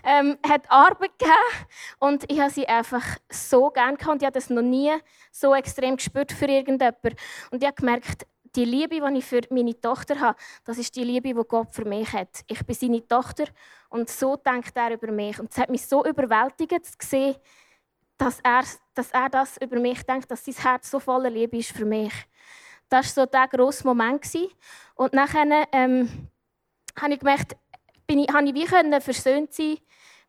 ähm, 0.04 0.38
hat 0.48 0.70
Arbeit 0.70 1.18
gegeben. 1.18 1.36
Und 2.00 2.32
ich 2.32 2.40
habe 2.40 2.52
sie 2.52 2.68
einfach 2.68 3.18
so 3.30 3.70
gerne 3.70 3.98
gehabt. 3.98 4.14
Und 4.14 4.22
ich 4.22 4.26
habe 4.26 4.34
das 4.34 4.50
noch 4.50 4.62
nie 4.62 4.92
so 5.32 5.56
extrem 5.56 5.96
gespürt 5.96 6.32
für 6.32 6.46
irgendjemanden. 6.46 7.16
Und 7.52 7.62
ich 7.62 7.68
habe 7.68 7.76
gemerkt, 7.76 8.26
die 8.56 8.66
Liebe, 8.66 9.00
die 9.00 9.18
ich 9.18 9.25
für 9.25 9.42
meine 9.50 9.80
Tochter 9.80 10.19
habe, 10.19 10.38
das 10.66 10.78
ist 10.78 10.96
die 10.96 11.04
Liebe, 11.04 11.34
die 11.34 11.48
Gott 11.48 11.74
für 11.74 11.86
mich 11.86 12.12
hat. 12.13 12.44
Ich 12.48 12.66
bin 12.66 12.75
seine 12.75 13.07
Tochter 13.07 13.46
und 13.90 14.10
so 14.10 14.36
denkt 14.36 14.75
er 14.75 14.92
über 14.94 15.12
mich. 15.12 15.40
Und 15.40 15.51
es 15.51 15.57
hat 15.57 15.69
mich 15.69 15.86
so 15.86 16.06
überwältigt 16.06 16.86
zu 16.86 17.36
dass 18.19 18.40
er, 18.42 18.63
dass 18.94 19.12
er 19.12 19.30
das 19.30 19.57
über 19.57 19.80
mich 19.80 20.04
denkt, 20.04 20.30
dass 20.30 20.44
sein 20.44 20.54
Herz 20.56 20.92
so 20.92 21.00
voller 21.00 21.30
Liebe 21.30 21.57
ist 21.57 21.72
für 21.72 21.86
mich. 21.86 22.13
Das 22.90 23.16
war 23.16 23.25
so 23.25 23.31
der 23.31 23.48
grosse 23.48 23.88
Moment. 23.88 24.28
Und 24.96 25.13
nachher 25.13 25.68
ähm, 25.72 26.28
habe 27.00 27.13
ich 27.13 27.19
gemerkt, 27.19 27.56
bin 28.06 28.19
ich, 28.19 28.28
habe 28.31 28.48
ich 28.48 28.54
wie 28.54 28.68
versöhnt 29.01 29.54
sein 29.54 29.78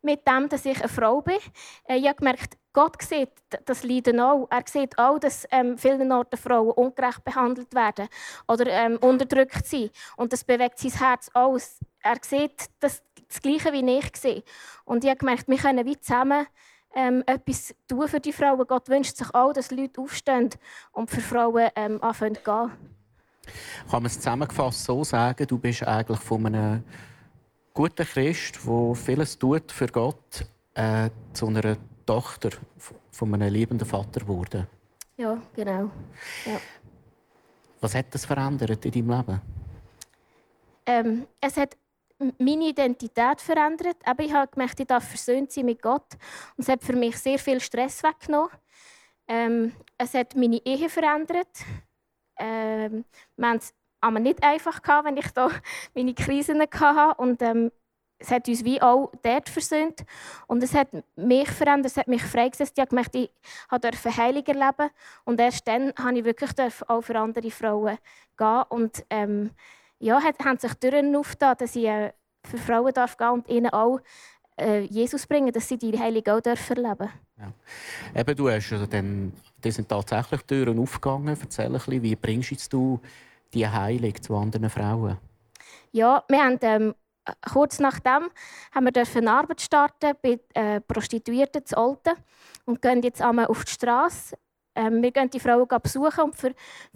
mit 0.01 0.25
dem, 0.25 0.47
dass 0.47 0.65
ich 0.65 0.79
eine 0.79 0.87
Frau 0.87 1.21
bin. 1.21 1.37
Äh, 1.83 1.97
ich 1.97 2.07
habe 2.07 2.15
gemerkt, 2.15 2.57
Gott 2.73 3.01
sieht 3.01 3.31
das 3.65 3.83
Leiden 3.83 4.19
auch. 4.19 4.47
Er 4.49 4.63
sieht 4.65 4.97
auch, 4.97 5.19
dass 5.19 5.45
ähm, 5.51 5.77
vielen 5.77 6.11
Orten 6.11 6.37
Frauen 6.37 6.71
ungerecht 6.71 7.23
behandelt 7.23 7.73
werden 7.75 8.07
oder 8.47 8.67
ähm, 8.67 8.97
unterdrückt 8.97 9.65
sind. 9.65 9.91
Und 10.15 10.31
das 10.31 10.43
bewegt 10.43 10.79
sein 10.79 10.91
Herz 10.91 11.29
aus. 11.33 11.79
Er 12.01 12.17
sieht 12.21 12.69
das, 12.79 13.03
das 13.27 13.41
Gleiche, 13.41 13.73
wie 13.73 13.97
ich 13.97 14.15
sehe. 14.15 14.43
Und 14.85 15.03
ich 15.03 15.09
habe 15.09 15.19
gemerkt, 15.19 15.47
wir 15.47 15.57
können 15.57 15.85
wie 15.85 15.99
zusammen 15.99 16.47
ähm, 16.95 17.23
etwas 17.25 17.75
tun 17.87 18.07
für 18.07 18.19
die 18.19 18.33
Frauen. 18.33 18.65
Gott 18.65 18.87
wünscht 18.89 19.17
sich 19.17 19.33
auch, 19.33 19.53
dass 19.53 19.71
Leute 19.71 19.99
aufstehen 19.99 20.49
und 20.93 21.09
für 21.09 21.21
Frauen 21.21 21.69
ähm, 21.75 22.01
anfangen 22.01 22.35
zu 22.35 22.41
gehen. 22.41 22.71
Kann 23.89 24.03
man 24.03 24.05
es 24.05 24.15
zusammengefasst 24.15 24.85
so 24.85 25.03
sagen, 25.03 25.47
du 25.47 25.57
bist 25.57 25.83
eigentlich 25.83 26.19
von 26.19 26.45
einem 26.45 26.83
guten 27.73 28.05
Christ, 28.05 28.59
der 28.65 28.95
vieles 28.95 29.37
tut 29.37 29.71
für 29.71 29.87
Gott, 29.87 30.45
äh, 30.73 31.09
zu 31.33 31.47
einer 31.47 31.77
Tochter 32.11 32.49
von 33.09 33.33
einem 33.33 33.53
liebenden 33.53 33.87
Vater 33.87 34.19
geworden. 34.19 34.67
Ja, 35.15 35.41
genau. 35.55 35.89
Ja. 36.45 36.59
Was 37.79 37.95
hat 37.95 38.13
das 38.13 38.25
verändert 38.25 38.83
in 38.85 38.91
deinem 38.91 39.17
Leben? 39.17 39.41
Ähm, 40.85 41.27
es 41.39 41.55
hat 41.55 41.77
meine 42.37 42.67
Identität 42.67 43.39
verändert. 43.39 43.95
Aber 44.03 44.23
ich 44.23 44.33
habe 44.33 44.51
gemerkt, 44.51 44.79
ich 44.81 44.87
darf 44.87 45.07
versöhnt 45.07 45.53
sein 45.53 45.65
mit 45.65 45.81
Gott. 45.81 46.17
Und 46.57 46.63
es 46.63 46.67
hat 46.67 46.83
für 46.83 46.97
mich 46.97 47.17
sehr 47.17 47.39
viel 47.39 47.61
Stress 47.61 48.03
weggenommen. 48.03 48.51
Ähm, 49.29 49.71
es 49.97 50.13
hat 50.13 50.35
meine 50.35 50.57
Ehe 50.65 50.89
verändert. 50.89 51.63
Ähm, 52.37 53.05
wir 53.37 53.47
haben 53.47 53.57
es 53.57 53.73
aber 54.01 54.19
nicht 54.19 54.43
einfach 54.43 54.81
gehabt, 54.81 55.07
wenn 55.07 55.15
ich 55.15 55.31
da 55.31 55.49
meine 55.95 56.13
Krisen 56.13 56.61
hatte. 56.61 57.21
Und 57.21 57.41
ähm, 57.41 57.71
es 58.21 58.31
hat 58.31 58.47
uns 58.47 58.63
wie 58.63 58.81
auch 58.81 59.11
dort 59.23 59.49
versöhnt. 59.49 60.03
Und 60.47 60.63
es 60.63 60.73
hat 60.73 60.89
mich 61.15 61.49
verändert, 61.49 61.91
es 61.91 61.97
hat 61.97 62.07
mich 62.07 62.23
freigesetzt. 62.23 62.77
Ich 62.77 62.89
gemerkt, 62.89 63.15
ich 63.15 63.29
durfte 63.69 64.15
Heilung 64.15 64.45
erleben. 64.45 64.89
Und 65.25 65.39
erst 65.39 65.67
dann 65.67 65.93
durfte 65.93 66.17
ich 66.17 66.25
wirklich 66.25 66.51
auch 66.87 67.01
für 67.01 67.19
andere 67.19 67.51
Frauen 67.51 67.97
gehen. 68.37 68.63
Und 68.69 69.05
ähm, 69.09 69.51
ja, 69.99 70.21
hat, 70.21 70.39
haben 70.43 70.57
sich 70.57 70.73
Türen 70.75 71.15
aufgetan, 71.15 71.55
dass 71.59 71.75
ich 71.75 71.85
äh, 71.85 72.13
für 72.43 72.57
Frauen 72.57 72.93
darf 72.93 73.17
gehen 73.17 73.29
und 73.29 73.49
ihnen 73.49 73.69
auch 73.71 73.99
äh, 74.57 74.81
Jesus 74.81 75.27
bringen, 75.27 75.51
dass 75.51 75.67
sie 75.67 75.77
die 75.77 75.97
Heilige 75.97 76.33
auch 76.33 76.41
dürfen 76.41 76.77
erleben 76.77 77.09
ja. 77.41 78.21
Eben, 78.21 78.35
du 78.35 78.49
hast 78.49 78.71
also 78.71 78.85
dann, 78.85 79.33
die 79.63 79.71
sind 79.71 79.89
tatsächlich 79.89 80.41
Türen 80.43 80.79
aufgegangen. 80.79 81.37
Erzähl 81.39 81.65
ein 81.65 81.73
bisschen, 81.73 82.03
wie 82.03 82.15
bringst 82.15 82.71
du 82.71 82.99
die 83.53 83.67
Heilung 83.67 84.21
zu 84.21 84.35
anderen 84.35 84.69
Frauen? 84.69 85.17
Ja, 85.91 86.23
wir 86.29 86.43
haben 86.43 86.59
ähm, 86.61 86.95
kurz 87.51 87.79
nachdem 87.79 88.29
haben 88.73 88.85
wir 88.85 89.03
eine 89.15 89.31
Arbeit 89.31 89.61
starten 89.61 90.13
bei 90.21 90.39
äh, 90.53 90.81
Prostituierten 90.81 91.65
zu 91.65 91.77
Olten 91.77 92.13
und 92.65 92.81
gehen 92.81 93.01
jetzt 93.03 93.21
einmal 93.21 93.47
auf 93.47 93.65
die 93.65 93.71
Straße. 93.71 94.35
Ähm, 94.73 95.01
wir 95.03 95.11
gehen 95.11 95.29
die 95.29 95.39
Frauen 95.39 95.67
besuchen 95.67 96.23
und 96.23 96.35
für, 96.35 96.53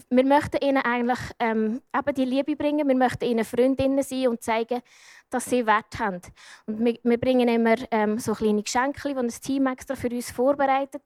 wir 0.09 0.25
möchten 0.25 0.63
ihnen 0.65 0.77
eigentlich 0.77 1.19
ähm, 1.39 1.81
eben 1.93 2.15
die 2.15 2.25
Liebe 2.25 2.55
bringen. 2.55 2.87
Wir 2.87 2.95
möchten 2.95 3.25
ihnen 3.25 3.43
Freundinnen 3.43 4.01
sein 4.01 4.29
und 4.29 4.41
zeigen, 4.41 4.81
dass 5.29 5.45
sie 5.45 5.65
Wert 5.65 5.99
haben. 5.99 6.21
Und 6.65 6.85
wir, 6.85 6.97
wir 7.03 7.19
bringen 7.19 7.47
immer 7.47 7.75
ähm, 7.91 8.19
so 8.19 8.33
kleine 8.33 8.63
Geschenke, 8.63 9.09
die 9.09 9.17
ein 9.17 9.27
Team 9.27 9.67
extra 9.67 9.95
für 9.95 10.09
uns 10.09 10.31
vorbereitet. 10.31 11.03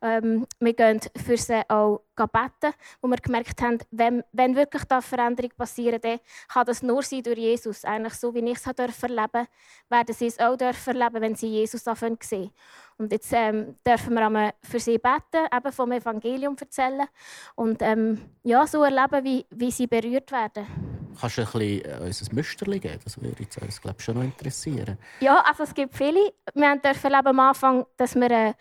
Ähm, 0.00 0.46
wir 0.60 0.74
gehen 0.74 1.00
für 1.24 1.36
sie 1.36 1.62
auch 1.68 2.02
beten, 2.16 2.74
wo 3.00 3.08
wir 3.08 3.16
gemerkt 3.16 3.60
haben, 3.62 3.78
wenn, 3.90 4.22
wenn 4.32 4.54
wirklich 4.54 4.84
da 4.84 5.00
Veränderung 5.00 5.50
passieren 5.56 6.00
dann 6.00 6.20
kann 6.48 6.66
das 6.66 6.82
nur 6.82 7.02
sein 7.02 7.22
durch 7.22 7.38
Jesus. 7.38 7.84
Eigentlich 7.84 8.14
so, 8.14 8.34
wie 8.34 8.40
ich 8.40 8.58
es 8.58 8.66
erleben 8.66 8.86
durfte, 8.86 9.48
werden 9.88 10.14
sie 10.14 10.26
es 10.26 10.38
auch 10.38 10.58
erleben, 10.58 11.20
wenn 11.20 11.34
sie 11.34 11.48
Jesus 11.48 11.82
sehen. 11.82 12.50
Und 12.98 13.10
jetzt 13.10 13.32
ähm, 13.32 13.76
dürfen 13.86 14.14
wir 14.14 14.54
für 14.62 14.78
sie 14.78 14.98
beten, 14.98 15.48
eben 15.52 15.72
vom 15.72 15.92
Evangelium 15.92 16.56
erzählen 16.60 17.08
und 17.54 17.82
ähm, 17.82 18.20
ja, 18.42 18.66
so 18.66 18.82
erleben, 18.82 19.24
wie, 19.24 19.46
wie 19.50 19.70
sie 19.70 19.86
berührt 19.86 20.30
werden. 20.30 20.91
Kannst 21.20 21.38
du 21.38 21.42
ein 21.42 21.46
bisschen 21.46 21.84
äh, 21.84 22.06
uns 22.06 22.22
ein 22.22 22.34
Müsterchen 22.34 22.80
geben? 22.80 23.00
Das 23.04 23.20
würde 23.20 23.46
uns 23.60 23.80
glaub, 23.80 24.00
schon 24.00 24.16
noch 24.16 24.22
interessieren. 24.22 24.98
Ja, 25.20 25.40
also 25.40 25.64
es 25.64 25.74
gibt 25.74 25.94
viele. 25.94 26.32
Wir 26.54 26.76
dürfen 26.76 27.14
am 27.14 27.40
Anfang, 27.40 27.86
dass 27.96 28.14
wir 28.14 28.30
äh, 28.30 28.54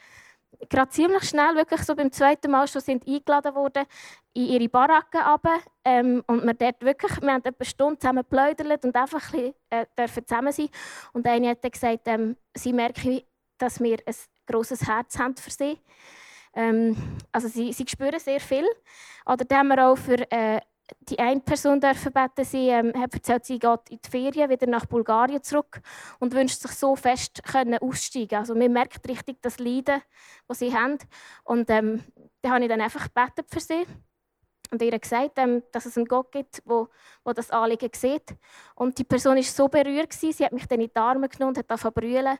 gerade 0.70 0.90
ziemlich 0.90 1.24
schnell, 1.24 1.56
wirklich 1.56 1.82
so 1.82 1.96
beim 1.96 2.12
zweiten 2.12 2.52
Mal 2.52 2.68
schon 2.68 2.82
sind 2.82 3.08
eingeladen 3.08 3.56
wurden 3.56 3.86
in 4.34 4.46
ihre 4.46 4.70
Baracken 4.70 5.22
runter. 5.22 5.60
Ähm, 5.84 6.24
und 6.28 6.46
wir 6.46 6.54
dort 6.54 6.82
wirklich, 6.82 7.22
wir 7.22 7.34
haben 7.34 7.44
etwa 7.44 7.64
Stunde 7.64 8.00
zusammen 8.00 8.24
geplaudert 8.24 8.86
und 8.86 8.96
einfach 8.96 9.24
ein 9.26 9.32
bisschen, 9.32 9.54
äh, 9.70 9.86
dürfen 9.98 10.28
zusammen 10.28 10.52
sein. 10.52 10.70
Und 11.14 11.28
eine 11.28 11.50
hat 11.50 11.64
dann 11.64 11.72
gesagt, 11.72 12.02
ähm, 12.06 12.38
sie 12.56 12.74
merken, 12.74 13.22
dass 13.58 13.80
wir 13.80 13.98
ein 14.06 14.16
grosses 14.46 14.88
Herz 14.88 15.18
haben 15.18 15.36
für 15.36 15.52
sie. 15.52 15.80
Ähm, 16.54 16.96
also 17.32 17.48
sie, 17.48 17.74
sie 17.74 17.86
spüren 17.88 18.20
sehr 18.20 18.40
viel. 18.40 18.66
Oder 19.26 19.46
dann 19.46 19.60
haben 19.60 19.68
wir 19.70 19.88
auch 19.88 19.98
für 19.98 20.32
äh, 20.32 20.60
die 21.00 21.20
eine 21.20 21.40
Person 21.40 21.80
dürfen 21.80 22.12
beten. 22.12 22.46
Sie 22.46 22.70
ähm, 22.70 22.94
hat 22.96 23.14
erzählt, 23.14 23.46
sie 23.46 23.60
geht 23.60 23.90
in 23.90 24.00
die 24.04 24.10
Ferien 24.10 24.50
wieder 24.50 24.68
nach 24.68 24.86
Bulgarien 24.86 25.44
zurück 25.44 25.82
und 26.20 26.34
wünscht 26.34 26.60
sich 26.60 26.72
so 26.72 26.96
fest 26.96 27.44
können 27.44 27.80
aussteigen. 27.80 28.40
Also 28.40 28.56
man 28.56 28.72
merkt 28.72 29.08
richtig 29.08 29.42
das 29.42 29.60
Leiden, 29.60 30.02
das 30.48 30.60
sie 30.60 30.74
haben. 30.74 30.98
Und 31.44 31.70
ähm, 31.70 32.04
da 32.42 32.52
habe 32.52 32.64
ich 32.64 32.70
dann 32.70 32.82
einfach 32.82 33.06
gebetet 33.06 33.48
für 33.50 33.60
sie 33.60 33.86
und 34.72 34.82
ihr 34.82 34.98
gesagt, 34.98 35.38
ähm, 35.38 35.64
dass 35.72 35.86
es 35.86 35.98
einen 35.98 36.08
Gott 36.08 36.32
gibt, 36.32 36.62
wo, 36.66 36.88
wo 37.24 37.34
das 37.34 37.52
Anliegen 37.52 37.90
sieht. 37.94 38.36
Und 38.76 38.98
die 38.98 39.04
Person 39.04 39.36
war 39.36 39.44
so 39.44 39.68
berührt 39.68 40.10
gewesen, 40.10 40.34
sie 40.34 40.46
hat 40.46 40.54
mich 40.54 40.68
dann 40.68 40.80
in 40.80 40.88
die 40.88 40.96
Arme 40.96 41.28
genommen 41.28 41.50
und 41.50 41.58
hat 41.58 41.70
angefangen 41.70 41.94
zu 41.94 42.02
brüllen. 42.02 42.38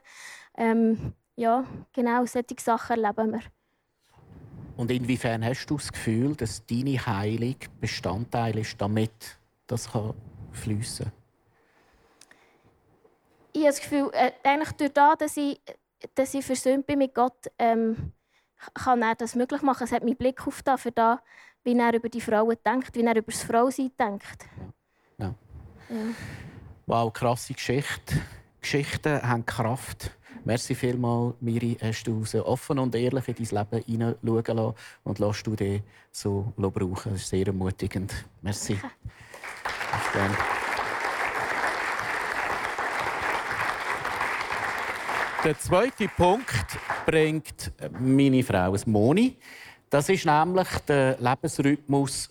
Ähm, 0.56 1.14
ja, 1.36 1.64
genau 1.92 2.24
solche 2.24 2.56
Sachen 2.58 3.02
erleben 3.02 3.32
wir. 3.32 3.61
Und 4.82 4.90
inwiefern 4.90 5.44
hast 5.44 5.66
du 5.66 5.76
das 5.76 5.92
Gefühl, 5.92 6.34
dass 6.34 6.66
deine 6.66 7.06
Heilung 7.06 7.54
Bestandteil 7.80 8.58
ist, 8.58 8.80
damit 8.80 9.38
das 9.68 9.88
fließen 10.50 11.06
kann? 11.06 11.12
Ich 13.52 13.60
habe 13.60 13.70
das 13.70 13.80
Gefühl, 13.80 14.10
äh, 14.12 14.32
eigentlich 14.42 14.72
durch 14.72 14.92
das, 14.92 15.18
dass 15.18 15.36
ich, 15.36 15.60
dass 16.16 16.34
ich 16.34 16.44
versöhnt 16.44 16.84
bin 16.84 16.98
mit 16.98 17.14
Gott, 17.14 17.46
ähm, 17.60 18.12
kann 18.74 19.02
er 19.02 19.14
das 19.14 19.36
möglich 19.36 19.62
machen. 19.62 19.84
Es 19.84 19.92
hat 19.92 20.02
meinen 20.02 20.16
Blick 20.16 20.44
auf 20.48 20.64
das, 20.64 20.80
für 20.80 20.90
das, 20.90 21.20
wie 21.62 21.78
er 21.78 21.94
über 21.94 22.08
die 22.08 22.20
Frauen 22.20 22.56
denkt, 22.66 22.92
wie 22.96 23.04
er 23.04 23.14
über 23.14 23.30
das 23.30 23.44
Frausein 23.44 23.92
denkt. 23.96 24.48
Ja. 25.16 25.32
ja. 25.90 25.96
Wow, 26.86 27.12
krasse 27.12 27.54
Geschichte. 27.54 28.20
Geschichten 28.60 29.22
haben 29.22 29.46
Kraft. 29.46 30.10
Merci 30.44 30.74
vielmals, 30.74 31.34
Miri, 31.40 31.76
hast 31.80 32.04
du 32.04 32.24
so 32.24 32.44
offen 32.44 32.78
und 32.78 32.94
ehrlich 32.94 33.28
in 33.28 33.34
dein 33.34 33.58
Leben 33.58 33.84
hineinschauen 33.84 34.56
lassen 34.56 34.74
und 35.04 35.18
lässt 35.18 35.46
du 35.46 35.54
dich 35.54 35.82
so 36.10 36.52
brauchen. 36.56 37.12
Das 37.12 37.22
ist 37.22 37.28
sehr 37.28 37.46
ermutigend. 37.46 38.12
Merci. 38.40 38.78
Der 45.44 45.58
zweite 45.58 46.06
Punkt 46.08 46.78
bringt 47.04 47.72
meine 47.98 48.44
Frau 48.44 48.76
Moni. 48.86 49.36
Das 49.90 50.08
ist 50.08 50.24
nämlich 50.24 50.68
der 50.86 51.18
Lebensrhythmus 51.18 52.30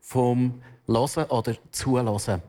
vom 0.00 0.62
Losen 0.86 1.24
oder 1.24 1.54
Zulassen. 1.72 2.42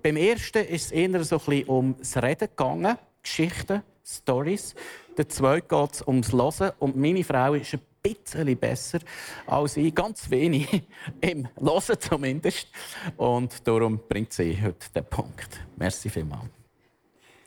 Beim 0.00 0.16
ersten 0.16 0.64
ist 0.64 0.86
es 0.86 0.92
eher 0.92 1.24
so 1.24 1.36
ein 1.38 1.44
bisschen 1.44 1.68
um 1.68 1.96
das 1.98 2.16
Reden 2.16 2.48
gegangen, 2.48 2.96
Geschichten 3.22 3.82
Stories. 4.18 4.74
Der 5.16 5.28
zweite 5.28 5.66
geht 5.66 5.92
es 5.92 6.06
ums 6.06 6.32
Hören. 6.32 6.72
Und 6.78 6.96
meine 6.96 7.24
Frau 7.24 7.54
ist 7.54 7.74
ein 7.74 7.80
bisschen 8.02 8.58
besser 8.58 8.98
als 9.46 9.76
ich, 9.76 9.94
ganz 9.94 10.28
wenig 10.30 10.82
im 11.20 11.48
Hören 11.58 12.00
zumindest. 12.00 12.68
Und 13.16 13.66
darum 13.66 14.00
bringt 14.08 14.32
sie 14.32 14.60
heute 14.62 14.90
den 14.94 15.04
Punkt. 15.04 15.60
Merci 15.76 16.10
vielmals. 16.10 16.48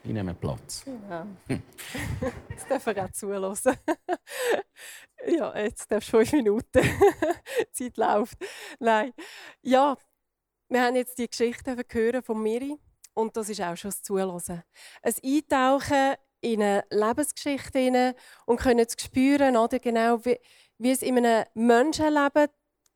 Ich 0.03 0.11
nehme 0.11 0.35
Platz. 0.35 0.85
Ja. 1.09 1.25
Hm. 1.47 1.63
Jetzt 2.49 2.69
darf 2.69 2.85
er 2.85 3.05
auch 3.05 3.11
zulassen. 3.11 3.75
ja, 5.25 5.57
jetzt 5.57 5.91
darfst 5.91 6.13
du 6.13 6.17
fünf 6.17 6.31
Minuten. 6.33 6.81
Die 6.83 7.71
Zeit 7.71 7.97
läuft. 7.97 8.37
Nein. 8.79 9.13
Ja, 9.63 9.97
wir 10.69 10.81
haben 10.83 10.95
jetzt 10.95 11.17
die 11.17 11.27
Geschichte 11.27 11.75
von 12.23 12.43
Miri. 12.43 12.77
Und 13.15 13.35
das 13.35 13.49
ist 13.49 13.61
auch 13.61 13.75
schon 13.75 13.89
das 13.89 14.03
Zulassen. 14.03 14.61
Ein 15.01 15.13
Eintauchen 15.23 16.15
in 16.45 16.61
eine 16.61 16.85
Lebensgeschichte 16.89 17.79
hinein 17.79 18.13
und 18.45 18.59
können 18.59 18.85
spüren, 18.97 19.57
oder 19.57 19.79
genau 19.79 20.23
wie, 20.23 20.39
wie 20.77 20.91
es 20.91 21.01
in 21.01 21.17
einem 21.17 21.45
Menschenleben 21.53 22.47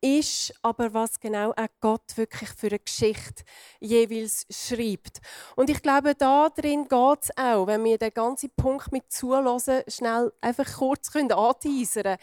ist, 0.02 0.54
aber 0.62 0.94
was 0.94 1.20
genau 1.20 1.50
auch 1.50 1.66
Gott 1.80 2.16
wirklich 2.16 2.48
für 2.50 2.68
eine 2.68 2.78
Geschichte 2.78 3.44
jeweils 3.80 4.46
schreibt. 4.50 5.20
Und 5.56 5.68
ich 5.68 5.82
glaube, 5.82 6.14
da 6.14 6.48
drin 6.48 6.88
geht 6.88 7.22
es 7.22 7.36
auch, 7.36 7.66
wenn 7.66 7.84
wir 7.84 7.98
den 7.98 8.14
ganzen 8.14 8.50
Punkt 8.56 8.92
mit 8.92 9.12
Zulassen 9.12 9.82
schnell 9.88 10.32
einfach 10.40 10.78
kurz 10.78 11.14
anteasern 11.14 12.16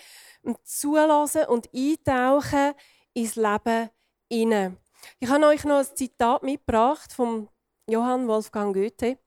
können. 0.43 0.57
Zulassen 0.63 1.45
und 1.45 1.69
eintauchen 1.73 2.73
ins 3.13 3.35
Leben 3.35 3.89
hinein. 4.31 4.77
Ich 5.19 5.29
habe 5.29 5.45
euch 5.45 5.63
noch 5.63 5.79
ein 5.79 5.95
Zitat 5.95 6.43
mitgebracht 6.43 7.13
von 7.13 7.49
Johann 7.87 8.27
Wolfgang 8.27 8.73
Goethe. 8.73 9.19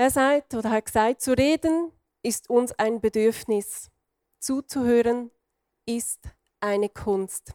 Er 0.00 0.10
sagt 0.10 0.54
oder 0.54 0.70
hat 0.70 0.86
gesagt, 0.86 1.20
zu 1.20 1.32
reden 1.36 1.92
ist 2.22 2.48
uns 2.48 2.72
ein 2.78 3.02
Bedürfnis, 3.02 3.90
zuzuhören 4.38 5.30
ist 5.84 6.20
eine 6.58 6.88
Kunst. 6.88 7.52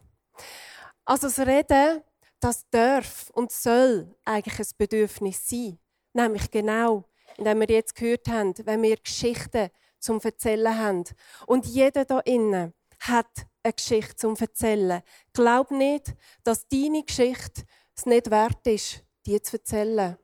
Also 1.04 1.26
das 1.26 1.40
Reden, 1.40 2.04
das 2.38 2.64
darf 2.70 3.30
und 3.30 3.50
soll 3.50 4.14
eigentlich 4.24 4.60
ein 4.60 4.74
Bedürfnis 4.78 5.44
sein. 5.44 5.80
Nämlich 6.12 6.48
genau, 6.52 7.08
indem 7.36 7.58
wir 7.58 7.68
jetzt 7.68 7.96
gehört 7.96 8.28
haben, 8.28 8.54
wenn 8.64 8.80
wir 8.80 8.96
Geschichten 8.98 9.70
zum 9.98 10.20
Erzählen 10.20 10.78
haben. 10.78 11.02
Und 11.48 11.66
jeder 11.66 12.04
da 12.04 12.20
innen 12.20 12.72
hat 13.00 13.44
eine 13.64 13.72
Geschichte 13.72 14.14
zum 14.14 14.36
Erzählen. 14.36 15.02
Glaub 15.32 15.72
nicht, 15.72 16.14
dass 16.44 16.68
deine 16.68 17.02
Geschichte 17.02 17.64
es 17.96 18.06
nicht 18.06 18.30
wert 18.30 18.64
ist, 18.68 19.02
die 19.26 19.42
zu 19.42 19.56
erzählen. 19.56 20.16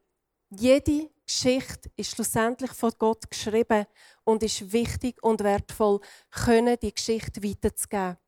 Jede 0.50 1.10
Geschichte 1.32 1.90
ist 1.96 2.10
schlussendlich 2.10 2.72
von 2.72 2.92
Gott 2.98 3.30
geschrieben 3.30 3.86
und 4.24 4.42
ist 4.42 4.72
wichtig 4.72 5.22
und 5.22 5.42
wertvoll, 5.42 6.00
können 6.30 6.76
die 6.82 6.94
Geschichte 6.94 7.42
weiterzugeben. 7.42 8.18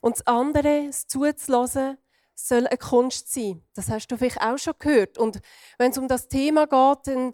Und 0.00 0.16
das 0.16 0.26
andere, 0.26 0.86
das 0.88 1.06
zuzulassen, 1.06 1.96
soll 2.34 2.66
eine 2.66 2.76
Kunst 2.76 3.32
sein. 3.32 3.62
Das 3.74 3.88
hast 3.88 4.08
du 4.08 4.16
vielleicht 4.16 4.40
auch 4.40 4.58
schon 4.58 4.74
gehört. 4.78 5.16
Und 5.16 5.40
wenn 5.78 5.92
es 5.92 5.98
um 5.98 6.08
das 6.08 6.28
Thema 6.28 6.66
geht, 6.66 7.06
dann, 7.06 7.32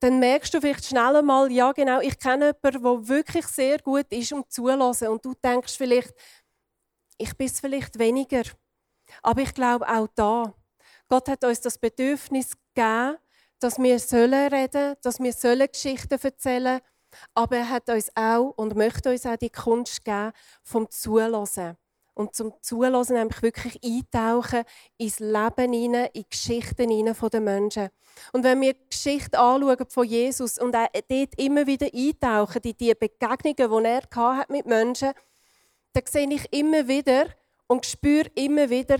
dann 0.00 0.18
merkst 0.18 0.52
du 0.52 0.60
vielleicht 0.60 0.84
schnell 0.84 1.16
einmal, 1.16 1.50
ja 1.50 1.72
genau, 1.72 2.00
ich 2.00 2.18
kenne 2.18 2.54
jemanden, 2.62 2.82
der 2.82 3.08
wirklich 3.08 3.46
sehr 3.46 3.78
gut 3.78 4.06
ist 4.10 4.32
um 4.32 4.44
zulassen. 4.48 5.08
Und 5.08 5.24
du 5.24 5.32
denkst 5.42 5.76
vielleicht, 5.76 6.12
ich 7.16 7.34
bin 7.36 7.46
es 7.46 7.60
vielleicht 7.60 7.98
weniger. 7.98 8.42
Aber 9.22 9.40
ich 9.40 9.54
glaube 9.54 9.88
auch 9.88 10.08
da, 10.14 10.54
Gott 11.08 11.28
hat 11.28 11.44
uns 11.44 11.60
das 11.60 11.78
Bedürfnis 11.78 12.52
gegeben, 12.74 13.16
dass 13.60 13.78
wir 13.78 13.98
sollen 13.98 14.52
reden, 14.52 14.94
dass 15.02 15.20
wir 15.20 15.32
sollen 15.32 15.68
Geschichten 15.70 16.18
erzählen, 16.20 16.80
aber 17.34 17.56
er 17.58 17.70
hat 17.70 17.88
uns 17.88 18.10
auch 18.14 18.50
und 18.56 18.76
möchte 18.76 19.10
uns 19.10 19.26
auch 19.26 19.36
die 19.36 19.50
Kunst 19.50 20.04
geben 20.04 20.32
vom 20.62 20.90
Zulassen. 20.90 21.76
Und 22.14 22.34
zum 22.34 22.54
Zulassen 22.60 23.16
nämlich 23.16 23.42
wirklich 23.42 23.80
eintauchen 23.82 24.62
ins 24.98 25.18
Leben 25.18 25.72
hinein, 25.72 26.08
in 26.12 26.24
Geschichten 26.30 26.88
hinein 26.88 27.16
der 27.32 27.40
Menschen. 27.40 27.88
Und 28.32 28.44
wenn 28.44 28.60
wir 28.60 28.74
die 28.74 28.88
Geschichte 28.88 29.38
anschauen 29.38 29.86
von 29.88 30.06
Jesus 30.06 30.58
und 30.58 30.76
auch 30.76 30.86
dort 30.92 31.34
immer 31.36 31.66
wieder 31.66 31.88
eintauchen 31.92 32.62
in 32.62 32.76
die 32.76 32.94
Begegnungen, 32.94 33.84
die 33.84 33.88
er 33.88 34.36
hat 34.36 34.50
mit 34.50 34.66
Menschen, 34.66 35.12
dann 35.92 36.04
sehe 36.06 36.32
ich 36.32 36.52
immer 36.52 36.86
wieder 36.86 37.26
und 37.66 37.84
spüre 37.84 38.30
immer 38.36 38.70
wieder, 38.70 38.98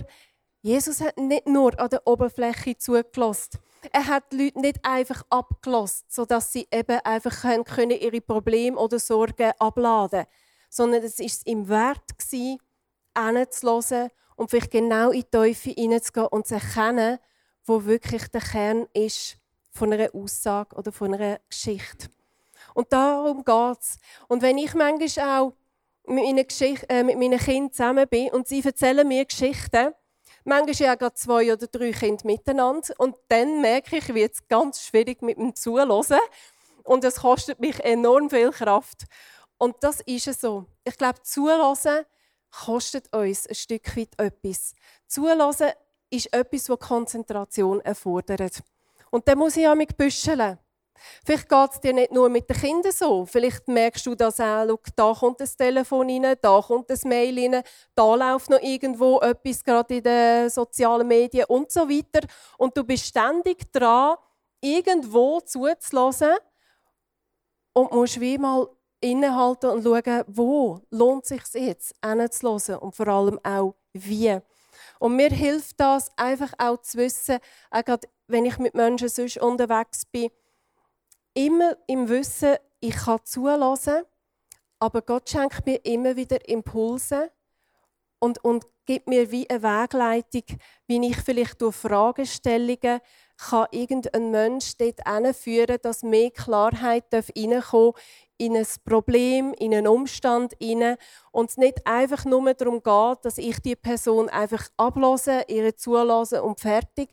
Jesus 0.62 1.00
hat 1.00 1.16
nicht 1.18 1.46
nur 1.46 1.78
an 1.78 1.90
der 1.90 2.06
Oberfläche 2.06 2.76
zugelassen, 2.78 3.60
Er 3.92 4.06
hat 4.06 4.32
die 4.32 4.44
Leute 4.44 4.60
nicht 4.60 4.84
einfach 4.84 5.22
abgelost, 5.30 6.12
sodass 6.12 6.52
sie 6.52 6.66
eben 6.72 7.00
einfach 7.04 7.42
können 7.64 7.90
ihre 7.90 8.20
Probleme 8.20 8.76
oder 8.76 8.98
Sorgen 8.98 9.52
abladen 9.58 10.26
sondern 10.74 11.04
es 11.04 11.20
war 11.20 11.30
ihm 11.44 11.68
wert, 11.68 12.02
hinzuhören 13.16 14.10
und 14.36 14.50
vielleicht 14.50 14.72
genau 14.72 15.10
in 15.10 15.20
die 15.20 15.30
Teufel 15.30 15.72
hineinzugehen 15.72 16.26
und 16.26 16.46
zu 16.48 16.54
erkennen, 16.54 17.18
wo 17.64 17.84
wirklich 17.84 18.26
der 18.28 18.40
Kern 18.40 18.86
ist 18.92 19.36
von 19.70 19.92
einer 19.92 20.12
Aussage 20.12 20.74
oder 20.74 20.90
von 20.90 21.14
einer 21.14 21.38
Geschichte. 21.48 22.08
Und 22.74 22.92
darum 22.92 23.44
geht 23.44 23.80
es. 23.80 23.98
Und 24.26 24.42
wenn 24.42 24.58
ich 24.58 24.74
manchmal 24.74 25.40
auch 25.40 25.52
mit 26.06 26.24
meinen, 26.24 26.46
äh, 26.88 27.02
mit 27.04 27.18
meinen 27.18 27.38
Kindern 27.38 27.72
zusammen 27.72 28.08
bin 28.08 28.30
und 28.30 28.48
sie 28.48 28.62
erzählen 28.64 29.06
mir 29.06 29.24
Geschichten, 29.24 29.94
manchmal 30.44 30.88
ja 30.88 30.94
gerade 30.94 31.14
zwei 31.14 31.52
oder 31.52 31.66
drei 31.66 31.92
Kinder 31.92 32.24
miteinander 32.24 32.94
und 32.98 33.16
dann 33.28 33.60
merke 33.60 33.98
ich, 33.98 34.14
wie 34.14 34.22
es 34.22 34.46
ganz 34.48 34.82
schwierig 34.82 35.22
mit 35.22 35.38
dem 35.38 35.54
Zuhören 35.54 35.90
und 36.84 37.04
es 37.04 37.16
kostet 37.16 37.60
mich 37.60 37.82
enorm 37.82 38.30
viel 38.30 38.50
Kraft. 38.50 39.04
Und 39.58 39.76
das 39.80 40.00
ist 40.00 40.26
es 40.28 40.40
so. 40.40 40.66
Ich 40.84 40.96
glaube, 40.98 41.22
Zuhören 41.22 42.04
kostet 42.50 43.12
uns 43.14 43.46
ein 43.46 43.54
Stück 43.54 43.96
weit 43.96 44.18
etwas. 44.18 44.74
Zuhören 45.06 45.72
ist 46.10 46.32
etwas, 46.32 46.64
das 46.64 46.78
Konzentration 46.78 47.80
erfordert. 47.80 48.62
Und 49.10 49.26
dann 49.26 49.38
muss 49.38 49.56
ich 49.56 49.66
auch 49.66 49.74
mit 49.74 49.96
büscheln. 49.96 50.58
Vielleicht 51.24 51.48
geht 51.48 51.70
es 51.72 51.80
dir 51.80 51.92
nicht 51.92 52.12
nur 52.12 52.28
mit 52.28 52.48
den 52.48 52.56
Kindern 52.56 52.92
so. 52.92 53.26
Vielleicht 53.26 53.66
merkst 53.68 54.06
du 54.06 54.14
das 54.14 54.40
auch, 54.40 54.66
schau, 54.66 54.78
da 54.96 55.12
kommt 55.12 55.40
das 55.40 55.56
Telefon 55.56 56.08
rein, 56.08 56.36
da 56.40 56.60
kommt 56.60 56.90
das 56.90 57.04
Mail 57.04 57.38
rein, 57.38 57.62
da 57.94 58.14
läuft 58.14 58.50
noch 58.50 58.60
irgendwo 58.60 59.20
etwas, 59.20 59.64
gerade 59.64 59.96
in 59.96 60.02
den 60.02 60.50
sozialen 60.50 61.06
Medien 61.08 61.46
und 61.48 61.70
so 61.70 61.88
weiter. 61.88 62.26
Und 62.58 62.76
du 62.76 62.84
bist 62.84 63.06
ständig 63.06 63.72
dran, 63.72 64.16
irgendwo 64.60 65.40
zuzulassen 65.40 66.34
und 67.74 67.92
musst 67.92 68.20
wie 68.20 68.38
mal 68.38 68.68
innehalten 69.00 69.70
und 69.70 69.82
schauen, 69.84 70.24
wo 70.28 70.80
lohnt 70.90 71.24
es 71.24 71.52
sich 71.52 71.62
jetzt, 71.62 71.94
hinzuhören 72.04 72.78
und 72.78 72.94
vor 72.96 73.08
allem 73.08 73.38
auch 73.42 73.74
wie. 73.92 74.38
Und 74.98 75.16
mir 75.16 75.30
hilft 75.30 75.78
das 75.78 76.10
einfach 76.16 76.52
auch 76.58 76.80
zu 76.80 76.98
wissen, 76.98 77.38
auch 77.70 77.84
gerade 77.84 78.08
wenn 78.26 78.46
ich 78.46 78.58
mit 78.58 78.74
Menschen 78.74 79.08
sonst 79.08 79.38
unterwegs 79.38 80.06
bin, 80.06 80.30
immer 81.34 81.76
im 81.86 82.08
Wissen, 82.08 82.56
ich 82.80 82.96
kann 82.96 83.20
zulassen, 83.24 84.02
aber 84.78 85.02
Gott 85.02 85.28
schenkt 85.28 85.66
mir 85.66 85.84
immer 85.84 86.16
wieder 86.16 86.48
Impulse 86.48 87.30
und, 88.18 88.42
und 88.44 88.64
gibt 88.86 89.08
mir 89.08 89.30
wie 89.30 89.48
eine 89.48 89.62
Wegleitung, 89.62 90.44
wie 90.86 91.08
ich 91.08 91.16
vielleicht 91.16 91.60
durch 91.62 91.76
Fragestellungen 91.76 93.00
kann 93.36 93.66
irgendein 93.72 94.30
Mensch 94.30 94.76
dort 94.76 95.00
hinführen, 95.08 95.78
dass 95.82 96.02
mehr 96.02 96.30
Klarheit 96.30 97.04
reinkommen 97.12 97.94
in 98.36 98.56
ein 98.56 98.66
Problem, 98.84 99.54
in 99.54 99.74
einen 99.74 99.88
Umstand 99.88 100.54
hinein 100.60 100.96
und 101.32 101.50
es 101.50 101.56
nicht 101.56 101.86
einfach 101.86 102.24
nur 102.24 102.52
darum 102.54 102.82
geht, 102.82 103.24
dass 103.24 103.38
ich 103.38 103.58
die 103.60 103.76
Person 103.76 104.28
einfach 104.28 104.68
ablose, 104.76 105.44
ihre 105.48 105.74
zulasse 105.74 106.42
und 106.42 106.60
fertig, 106.60 107.10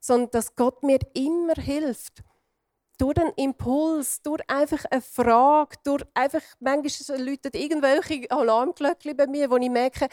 sondern 0.00 0.30
dass 0.30 0.54
Gott 0.54 0.82
mir 0.82 0.98
immer 1.14 1.54
hilft. 1.54 2.22
Durch 2.98 3.18
einen 3.18 3.32
Impuls, 3.36 4.22
durch 4.22 4.42
einfach 4.48 4.84
eine 4.90 5.02
Frage, 5.02 5.76
durch 5.84 6.04
einfach, 6.14 6.42
manchmal 6.60 7.20
läuten 7.20 7.50
irgendwelche 7.54 8.30
Alarmglöckchen 8.30 9.16
bei 9.16 9.26
mir, 9.26 9.50
wo 9.50 9.56
ich 9.56 9.70
merke, 9.70 10.08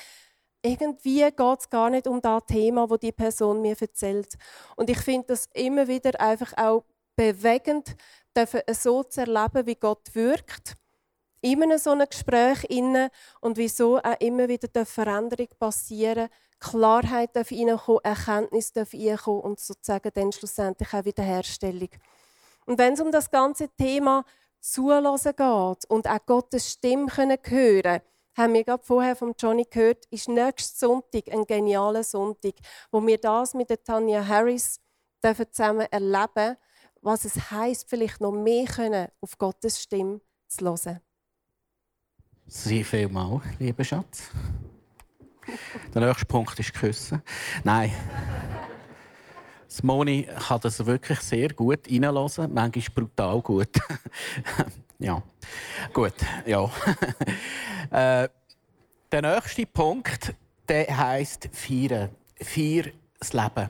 irgendwie 0.64 1.22
geht 1.22 1.60
es 1.60 1.70
gar 1.70 1.90
nicht 1.90 2.08
um 2.08 2.22
das 2.22 2.46
Thema, 2.48 2.90
wo 2.90 2.98
die 2.98 3.12
Person 3.12 3.62
mir 3.62 3.76
erzählt. 3.80 4.36
Und 4.76 4.90
ich 4.90 5.00
finde 5.00 5.28
das 5.28 5.48
immer 5.54 5.88
wieder 5.88 6.20
einfach 6.20 6.54
auch 6.58 6.84
bewegend, 7.16 7.96
so 8.74 9.04
zu 9.04 9.22
erleben, 9.22 9.66
wie 9.66 9.76
Gott 9.76 10.14
wirkt 10.14 10.76
in 11.42 11.64
einem 11.64 11.80
so 11.80 11.92
einem 11.92 12.08
Gespräch 12.08 12.64
inne 12.70 13.10
und 13.42 13.58
wieso 13.58 13.98
auch 13.98 14.20
immer 14.20 14.48
wieder 14.48 14.68
Veränderung 14.86 15.48
passieren 15.60 16.30
Klarheit 16.60 17.36
darf 17.36 17.52
reinkommen, 17.52 18.02
Erkenntnis 18.04 18.72
darf 18.72 18.94
reinkommen 18.94 19.42
und 19.42 19.60
sozusagen 19.60 20.12
dann 20.14 20.32
schlussendlich 20.32 20.94
auch 20.94 21.06
Wiederherstellung. 21.06 21.90
Und 22.66 22.78
wenn 22.78 22.94
es 22.94 23.02
um 23.02 23.12
das 23.12 23.32
ganze 23.32 23.70
Thema 23.70 24.24
Zulassen 24.60 25.36
geht 25.36 25.86
und 25.90 26.08
auch 26.08 26.26
Gottes 26.26 26.72
Stimme 26.72 27.08
hören 27.16 27.42
können, 27.42 28.02
haben 28.38 28.54
wir 28.54 28.64
gerade 28.64 28.84
vorher 28.84 29.16
von 29.16 29.34
Johnny 29.38 29.66
gehört, 29.70 30.06
ist 30.10 30.30
nächsten 30.30 30.78
Sonntag 30.78 31.28
ein 31.32 31.46
genialer 31.46 32.04
Sonntag, 32.04 32.54
wo 32.92 33.06
wir 33.06 33.18
das 33.18 33.54
mit 33.54 33.70
der 33.70 33.84
Tanja 33.84 34.26
Harris 34.26 34.80
zusammen 35.52 35.88
erleben 35.92 36.58
was 37.02 37.26
es 37.26 37.52
heißt, 37.52 37.90
vielleicht 37.90 38.22
noch 38.22 38.32
mehr 38.32 38.66
können, 38.66 39.08
auf 39.20 39.38
Gottes 39.38 39.82
Stimme 39.82 40.22
zu 40.48 40.66
hören. 40.66 41.00
Sehr 42.48 42.86
viel 42.86 43.10
mal, 43.10 43.42
lieber 43.60 43.84
Schatz. 43.84 44.30
Der 45.94 46.02
nächste 46.06 46.26
Punkt 46.26 46.60
ist 46.60 46.74
Küssen. 46.74 47.22
Nein. 47.64 47.92
Das 49.72 49.84
Moni 49.84 50.24
kann 50.24 50.60
das 50.60 50.86
wirklich 50.86 51.22
sehr 51.22 51.54
gut 51.54 51.90
reinlassen, 51.90 52.54
manchmal 52.54 52.84
brutal 52.94 53.42
gut. 53.42 53.70
ja, 55.00 55.24
gut, 55.94 56.14
ja. 56.46 56.70
äh, 57.90 58.28
der 59.10 59.22
nächste 59.22 59.66
Punkt 59.66 60.36
der 60.68 60.98
heisst 60.98 61.48
Feiern. 61.54 62.10
Feier 62.36 62.92
das 63.18 63.32
Leben. 63.32 63.70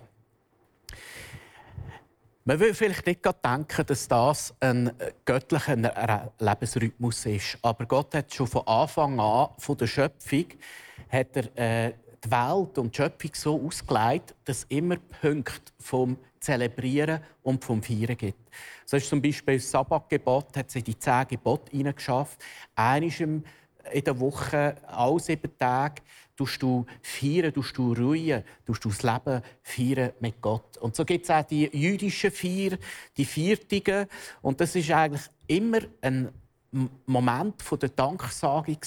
Man 2.46 2.60
will 2.60 2.74
vielleicht 2.74 3.06
nicht 3.06 3.24
denken, 3.24 3.86
dass 3.86 4.08
das 4.08 4.56
ein 4.60 4.92
göttlicher 5.24 6.32
Lebensrhythmus 6.40 7.28
ist. 7.28 7.60
Aber 7.62 7.86
Gott 7.86 8.16
hat 8.16 8.34
schon 8.34 8.48
von 8.48 8.66
Anfang 8.66 9.20
an, 9.20 9.50
von 9.60 9.78
der 9.78 9.86
Schöpfung, 9.86 10.46
hat 11.12 11.28
er 11.36 11.88
äh, 11.88 11.94
die 12.24 12.32
Welt 12.32 12.78
und 12.78 12.94
die 12.94 12.98
Schöpfung 12.98 13.32
so 13.34 13.68
ausgelegt, 13.68 14.36
dass 14.46 14.60
es 14.60 14.66
immer 14.70 14.98
Punkte 15.22 15.72
vom 15.80 16.18
Zelebrieren 16.40 17.22
und 17.44 17.64
vom 17.64 17.82
Feiern 17.82 18.18
gibt. 18.18 18.50
So 18.86 18.98
ist 18.98 19.10
zum 19.10 19.22
Beispiel 19.22 19.56
das 19.56 19.70
Sabbatgebot, 19.72 20.58
hat 20.58 20.72
sie 20.72 20.84
die 20.84 20.98
zehn 20.98 21.28
Gebote 21.28 21.72
hineingeschafft. 21.72 22.40
Eines 22.76 23.20
in 23.20 23.44
der 23.94 24.20
Woche, 24.20 24.76
alle 24.88 25.20
sieben 25.20 25.58
Tage, 25.58 26.02
tust 26.36 26.62
du 26.62 26.86
feiern, 27.02 27.54
tust 27.54 27.78
du 27.78 27.94
ruhen, 27.94 28.44
tust 28.66 28.84
du 28.84 28.90
das 28.90 29.04
Leben 29.04 29.42
feiern 29.62 30.12
mit 30.20 30.42
Gott. 30.42 30.78
Und 30.78 30.96
so 30.96 31.06
gibt 31.06 31.26
es 31.26 31.32
auch 31.32 31.44
die 31.44 31.70
jüdischen 31.72 32.32
Feier, 32.32 32.78
die 33.16 33.26
Viertigen. 33.26 34.08
Und 34.42 34.60
das 34.60 34.76
ist 34.76 34.90
eigentlich 34.92 35.24
immer 35.48 35.80
ein 36.02 36.30
Moment 37.06 37.64
der 37.82 37.90
Danksagung, 37.90 38.78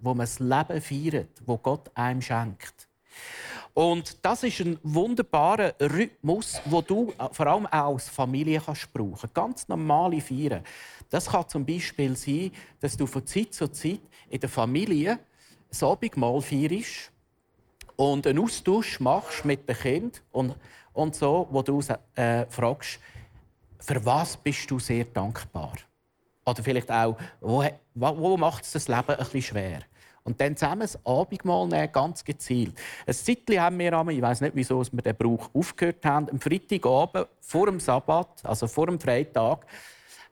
wo 0.00 0.14
man 0.14 0.26
das 0.26 0.38
Leben 0.38 0.80
feiert, 0.80 1.42
wo 1.46 1.56
Gott 1.56 1.90
einem 1.94 2.20
schenkt. 2.20 2.88
Und 3.72 4.24
das 4.24 4.42
ist 4.42 4.60
ein 4.60 4.78
wunderbarer 4.82 5.74
Rhythmus, 5.80 6.60
wo 6.64 6.82
du 6.82 7.12
vor 7.32 7.46
allem 7.46 7.66
auch 7.66 7.94
als 7.94 8.08
Familie 8.08 8.60
kannst 8.60 8.92
brauchen. 8.92 9.30
Ganz 9.32 9.68
normale 9.68 10.20
Feiern. 10.20 10.64
Das 11.08 11.26
kann 11.26 11.48
zum 11.48 11.64
Beispiel 11.64 12.16
sein, 12.16 12.52
dass 12.80 12.96
du 12.96 13.06
von 13.06 13.26
Zeit 13.26 13.54
zu 13.54 13.68
Zeit 13.68 14.00
in 14.28 14.40
der 14.40 14.48
Familie 14.48 15.18
das 15.68 15.82
Abendmahl 15.82 16.40
feierst 16.40 17.10
und 17.96 18.26
einen 18.26 18.40
Austausch 18.40 19.00
machst 19.00 19.44
mit 19.44 19.68
dem 19.68 19.76
Kind 19.76 20.22
und, 20.32 20.54
und 20.92 21.14
so, 21.14 21.46
wo 21.50 21.62
du 21.62 21.80
äh, 22.14 22.46
fragst, 22.46 22.98
für 23.78 24.04
was 24.04 24.36
bist 24.36 24.70
du 24.70 24.78
sehr 24.78 25.04
dankbar? 25.04 25.74
Oder 26.50 26.62
vielleicht 26.62 26.90
auch, 26.90 27.16
wo, 27.40 27.64
wo 27.94 28.36
macht 28.36 28.64
es 28.64 28.72
das 28.72 28.88
Leben 28.88 29.10
ein 29.10 29.16
bisschen 29.16 29.42
schwer? 29.42 29.80
Und 30.22 30.40
dann 30.40 30.56
zusammen 30.56 30.80
das 30.80 30.98
Abendmahl 31.06 31.66
nehmen, 31.66 31.90
ganz 31.92 32.24
gezielt. 32.24 32.74
Ein 33.06 33.14
Zeitchen 33.14 33.60
haben 33.60 33.78
wir 33.78 33.98
einmal, 33.98 34.14
ich 34.14 34.20
weiß 34.20 34.42
nicht, 34.42 34.54
wieso 34.54 34.84
wir 34.92 35.02
den 35.02 35.16
Brauch 35.16 35.48
aufgehört 35.54 36.04
haben, 36.04 36.28
am 36.28 36.40
Freitagabend 36.40 37.28
vor 37.40 37.66
dem 37.66 37.80
Sabbat, 37.80 38.44
also 38.44 38.66
vor 38.66 38.86
dem 38.86 39.00
Freitag, 39.00 39.66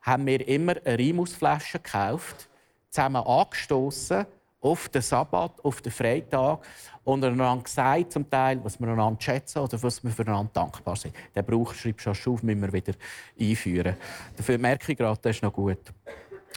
haben 0.03 0.27
wir 0.27 0.47
immer 0.47 0.75
eine 0.85 0.99
Rimusflasche 0.99 1.79
gekauft, 1.79 2.49
zusammen 2.91 3.23
angestoßen 3.25 4.27
auf 4.61 4.89
den 4.89 5.03
Sabbat, 5.03 5.65
auf 5.65 5.81
den 5.81 5.93
Freitag 5.93 6.61
und 7.05 7.25
einander 7.25 7.63
gesagt, 7.63 8.13
zum 8.13 8.29
Teil, 8.29 8.63
was 8.63 8.79
wir 8.81 8.89
einander 8.89 9.21
schätzen 9.21 9.61
oder 9.61 9.81
was 9.83 10.03
wir 10.03 10.11
füreinander 10.11 10.51
dankbar 10.53 10.97
sind. 10.97 11.15
Den 11.35 11.45
Brauch 11.45 11.73
schreibst 11.75 12.07
du 12.07 12.15
schon 12.15 12.35
auf, 12.35 12.43
müssen 12.43 12.63
wir 12.63 12.73
wieder 12.73 12.95
einführen. 13.39 13.97
Dafür 14.37 14.59
merke 14.59 14.93
ich 14.93 14.99
gerade, 14.99 15.21
das 15.23 15.37
ist 15.37 15.43
noch 15.43 15.53
gut. 15.53 15.93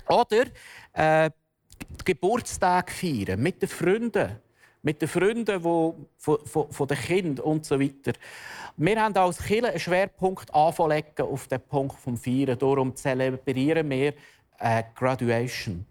Oder 0.07 0.45
äh, 0.93 1.29
Geburtstag 2.03 2.91
feiern 2.91 3.41
mit 3.41 3.61
den 3.61 3.69
Freunden. 3.69 4.39
Mit 4.83 4.99
den 4.99 5.07
Freunden 5.07 5.63
wo, 5.63 5.95
von, 6.17 6.43
von, 6.45 6.71
von 6.71 6.87
den 6.87 6.97
Kindern 6.97 7.45
und 7.45 7.65
so 7.65 7.79
weiter. 7.79 8.13
Wir 8.77 8.99
haben 8.99 9.15
als 9.15 9.37
Kirche 9.37 9.67
einen 9.67 9.79
Schwerpunkt 9.79 10.51
auf 10.51 10.77
den 10.77 11.61
Punkt 11.69 11.97
des 12.07 12.19
Feiern. 12.19 12.57
Darum 12.57 12.95
zelebrieren 12.95 13.87
wir 13.87 14.13
äh, 14.57 14.83
Graduation 14.95 15.85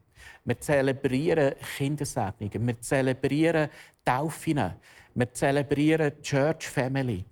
Wir 0.45 0.61
zelebrieren 0.61 1.55
Kindersegnungen. 1.77 2.67
Wir 2.67 2.81
zelebrieren 2.81 3.69
Taufen. 4.05 4.73
Wir 5.15 5.33
zelebrieren 5.33 6.23
Church 6.23 6.69
Family. 6.69 7.25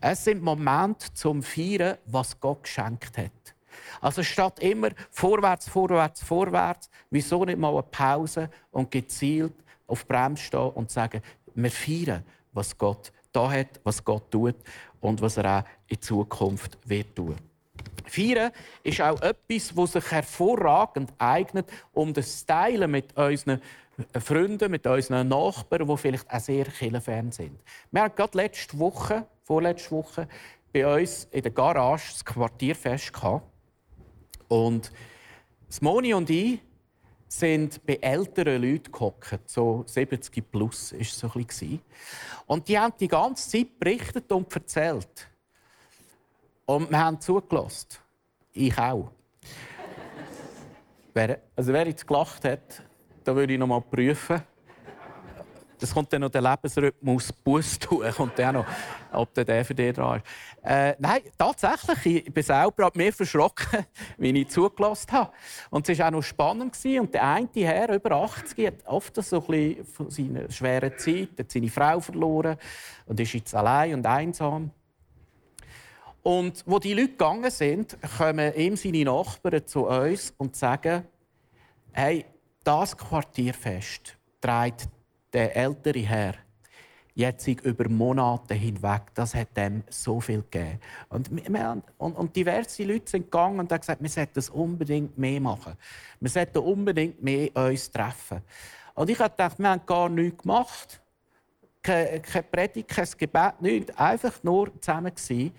Es 0.00 0.24
sind 0.24 0.42
Momente 0.42 1.12
zum 1.12 1.42
Feiern, 1.42 1.98
was 2.06 2.38
Gott 2.38 2.62
geschenkt 2.62 3.18
hat. 3.18 3.54
Also 4.00 4.22
statt 4.22 4.60
immer 4.60 4.90
vorwärts, 5.10 5.68
vorwärts, 5.68 6.22
vorwärts, 6.22 6.88
wieso 7.10 7.44
nicht 7.44 7.58
mal 7.58 7.72
eine 7.72 7.82
Pause 7.82 8.50
und 8.70 8.90
gezielt 8.90 9.54
auf 9.86 10.06
Bremse 10.06 10.44
stehen 10.44 10.70
und 10.70 10.90
sagen, 10.90 11.20
wir 11.54 11.70
feiern, 11.70 12.24
was 12.52 12.76
Gott 12.76 13.12
da 13.32 13.50
hat, 13.50 13.80
was 13.82 14.04
Gott 14.04 14.30
tut 14.30 14.56
und 15.00 15.20
was 15.20 15.36
er 15.36 15.58
auch 15.60 15.64
in 15.88 16.00
Zukunft 16.00 16.78
wird 16.84 17.14
tun. 17.16 17.36
Feiern 18.06 18.52
ist 18.82 19.00
auch 19.00 19.20
etwas, 19.20 19.74
das 19.74 19.92
sich 19.92 20.10
hervorragend 20.10 21.12
eignet, 21.18 21.70
um 21.92 22.12
das 22.12 22.44
Teilen 22.44 22.90
mit 22.90 23.16
unseren 23.16 23.60
Freunden, 24.20 24.70
mit 24.70 24.86
unseren 24.86 25.28
Nachbarn, 25.28 25.86
die 25.86 25.96
vielleicht 25.96 26.32
auch 26.32 26.40
sehr 26.40 26.64
Kirchenfan 26.64 27.32
sind. 27.32 27.58
Wir 27.90 28.02
hatten 28.02 28.16
gerade 28.16 28.38
letzte 28.38 28.78
Woche, 28.78 29.26
vorletzte 29.42 29.92
Woche, 29.92 30.28
bei 30.72 31.02
uns 31.02 31.28
in 31.30 31.42
der 31.42 31.52
Garage 31.52 32.12
das 32.12 32.24
Quartierfest 32.24 33.12
gehabt. 33.12 33.46
Und 34.48 34.90
Moni 35.80 36.12
und 36.14 36.28
ich 36.30 36.60
sind 37.28 37.84
bei 37.86 37.94
älteren 37.94 38.62
Leuten 38.62 38.92
gehockt, 38.92 39.40
so 39.46 39.84
70 39.86 40.50
plus 40.50 40.92
ist 40.92 41.12
es 41.12 41.18
so 41.18 41.30
ein 41.34 41.44
bisschen. 41.44 41.80
Und 42.46 42.68
die 42.68 42.78
haben 42.78 42.94
die 42.98 43.08
ganze 43.08 43.48
Zeit 43.48 43.78
berichtet 43.78 44.30
und 44.30 44.52
erzählt. 44.54 45.28
Und 46.66 46.90
wir 46.90 46.98
haben 46.98 47.20
zugelassen. 47.20 47.88
Ich 48.52 48.76
auch. 48.78 49.10
wer, 51.14 51.40
also 51.56 51.72
wer 51.72 51.86
jetzt 51.86 52.06
gelacht 52.06 52.44
hat, 52.44 52.82
da 53.24 53.34
würde 53.34 53.52
ich 53.52 53.58
noch 53.58 53.66
mal 53.66 53.80
prüfen. 53.80 54.42
Das 55.78 55.92
kommt 55.92 56.12
dann 56.12 56.22
noch 56.22 56.30
der 56.30 56.40
Lebensrhythmus 56.40 57.32
Bus 57.32 57.78
tun, 57.78 58.06
noch, 58.16 58.64
ob 59.12 59.34
der 59.34 59.44
DVD 59.44 59.92
dran 59.92 60.18
ist. 60.18 60.24
Äh, 60.62 60.94
nein, 60.98 61.20
tatsächlich, 61.36 62.26
ich 62.26 62.32
bin 62.32 62.42
selber 62.42 62.90
mehr 62.94 63.12
verschrocken, 63.12 63.84
wie 64.16 64.30
ich 64.30 64.48
zugelassen 64.48 65.12
habe. 65.12 65.32
Und 65.68 65.86
es 65.86 65.98
war 65.98 66.06
auch 66.06 66.12
noch 66.12 66.22
spannend. 66.22 66.78
Und 66.82 67.12
der 67.12 67.24
eine 67.24 67.48
Herr, 67.54 67.92
über 67.92 68.12
80, 68.12 68.66
hat 68.66 68.86
oft 68.86 69.22
so 69.22 69.44
ein 69.48 69.84
von 69.84 70.10
seiner 70.10 70.50
schweren 70.50 70.96
Zeit, 70.96 71.30
hat 71.38 71.50
seine 71.50 71.68
Frau 71.68 72.00
verloren 72.00 72.56
und 73.04 73.20
ist 73.20 73.34
jetzt 73.34 73.54
allein 73.54 73.94
und 73.94 74.06
einsam. 74.06 74.70
Und 76.24 76.64
wo 76.66 76.78
die 76.78 76.94
Leute 76.94 77.10
gegangen 77.10 77.50
sind, 77.50 77.98
kommen 78.16 78.54
ihm 78.54 78.76
seine 78.76 79.04
Nachbarn 79.04 79.66
zu 79.66 79.86
uns 79.86 80.32
und 80.38 80.56
sagen, 80.56 81.04
hey, 81.92 82.24
das 82.64 82.96
Quartierfest 82.96 84.16
trägt 84.40 84.88
der 85.34 85.54
ältere 85.54 86.00
Herr 86.00 86.34
jetzt 87.14 87.46
über 87.46 87.88
Monate 87.90 88.54
hinweg, 88.54 89.02
das 89.14 89.34
hat 89.34 89.54
dem 89.54 89.84
so 89.90 90.18
viel 90.18 90.42
gegeben. 90.42 90.80
Und, 91.10 91.30
und, 91.98 92.16
und 92.16 92.34
diverse 92.34 92.84
Leute 92.84 93.10
sind 93.10 93.24
gegangen 93.24 93.60
und 93.60 93.70
haben 93.70 93.80
gesagt, 93.80 94.02
wir 94.02 94.08
sollten 94.08 94.32
das 94.34 94.48
unbedingt 94.48 95.16
mehr 95.16 95.40
machen. 95.40 95.74
Wir 96.20 96.30
sollten 96.30 96.58
unbedingt 96.58 97.22
mehr 97.22 97.54
uns 97.54 97.90
treffen. 97.90 98.40
Und 98.94 99.10
ich 99.10 99.18
habe 99.18 99.30
gedacht, 99.30 99.58
wir 99.58 99.68
haben 99.68 99.86
gar 99.86 100.08
nichts 100.08 100.42
gemacht. 100.42 101.02
Keine, 101.82 102.20
keine 102.20 102.42
Predigt, 102.44 102.88
kein 102.88 103.08
Gebet, 103.18 103.60
nichts. 103.60 103.96
Einfach 103.98 104.42
nur 104.42 104.80
zusammen 104.80 105.14
gewesen. 105.14 105.52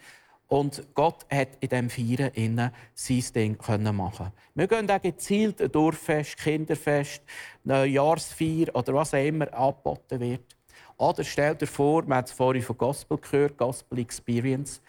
Und 0.47 0.87
Gott 0.93 1.25
hat 1.31 1.57
in 1.59 1.69
diesem 1.69 1.89
Feiern 1.89 2.31
innen 2.33 2.71
sein 2.93 3.23
Ding 3.33 3.57
machen 3.95 4.31
Wir 4.53 4.67
gehen 4.67 4.89
auch 4.89 5.01
gezielt 5.01 5.59
ein 5.61 5.71
Dorffest, 5.71 6.37
Kinderfest, 6.37 7.23
Neujahrsfeier 7.63 8.67
oder 8.73 8.93
was 8.93 9.13
auch 9.13 9.25
immer 9.25 9.51
angeboten 9.53 10.19
wird. 10.19 10.55
Oder 10.97 11.23
stell 11.23 11.55
dir 11.55 11.67
vor, 11.67 12.07
wir 12.07 12.15
haben 12.15 12.25
es 12.25 12.31
vorhin 12.31 12.61
von 12.61 12.77
Gospel 12.77 13.17
gehört, 13.17 13.57
Gospel 13.57 13.99
Experience. 13.99 14.81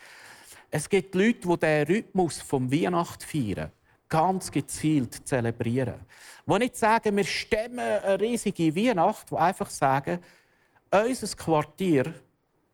Es 0.71 0.88
gibt 0.88 1.14
Leute, 1.14 1.49
die 1.49 1.59
diesen 1.59 1.87
Rhythmus 1.87 2.40
vom 2.42 2.71
Weihnacht 2.71 3.23
feiern, 3.23 3.73
ganz 4.09 4.51
gezielt 4.51 5.27
zelebrieren. 5.27 6.01
Die 6.47 6.59
nicht 6.59 6.77
sagen, 6.77 7.16
wir 7.16 7.25
stemmen 7.25 7.79
eine 7.79 8.21
riesige 8.21 8.77
Weihnacht, 8.77 9.31
die 9.31 9.37
einfach 9.37 9.71
sagen, 9.71 10.21
unser 10.90 11.37
Quartier 11.37 12.14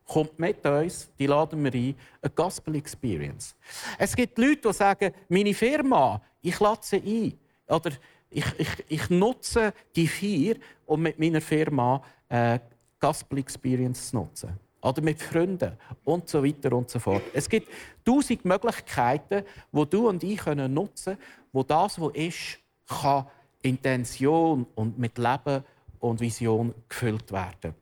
kommt 0.07 0.39
mit 0.39 0.65
uns, 0.67 1.11
die 1.19 1.27
laden 1.27 1.63
wir 1.65 1.73
ein, 1.73 1.95
eine 2.21 2.31
Gospel 2.35 2.77
Experience. 2.77 3.55
Es 3.99 4.15
gibt 4.15 4.37
Leute, 4.39 4.69
die 4.69 4.73
sagen, 4.73 5.13
meine 5.29 5.55
Firma, 5.55 6.21
ich 6.41 6.59
lade 6.61 6.81
sie 6.83 6.97
ein. 6.97 7.75
Oder 7.75 7.93
ich, 8.31 8.45
ich, 8.59 8.69
ich 8.89 9.11
nutze 9.11 9.73
die 9.95 10.07
vier, 10.07 10.57
um 10.87 11.03
mit 11.03 11.19
meiner 11.19 11.41
Firma 11.41 12.03
eine 12.29 12.61
Gospel 13.01 13.39
Experience 13.39 14.11
zu 14.11 14.17
nutzen. 14.17 14.59
Oder 14.81 15.01
mit 15.01 15.23
Freunden 15.23 15.79
und 16.05 16.29
so 16.29 16.45
weiter 16.45 16.73
und 16.73 16.91
so 16.91 16.99
fort. 16.99 17.23
Es 17.33 17.49
gibt 17.49 17.69
tausend 18.05 18.45
Möglichkeiten, 18.45 19.45
wo 19.71 19.85
du 19.85 20.09
und 20.09 20.25
ich 20.25 20.45
nutzen 20.45 21.15
können, 21.15 21.19
wo 21.53 21.63
das, 21.63 22.01
was 22.01 22.15
ist, 22.15 22.59
kann 22.89 23.27
Intention 23.63 24.67
und 24.75 24.99
mit 24.99 25.19
Leben 25.19 25.63
und 26.01 26.21
Vision 26.21 26.75
gefüllt 26.89 27.31
werden. 27.31 27.75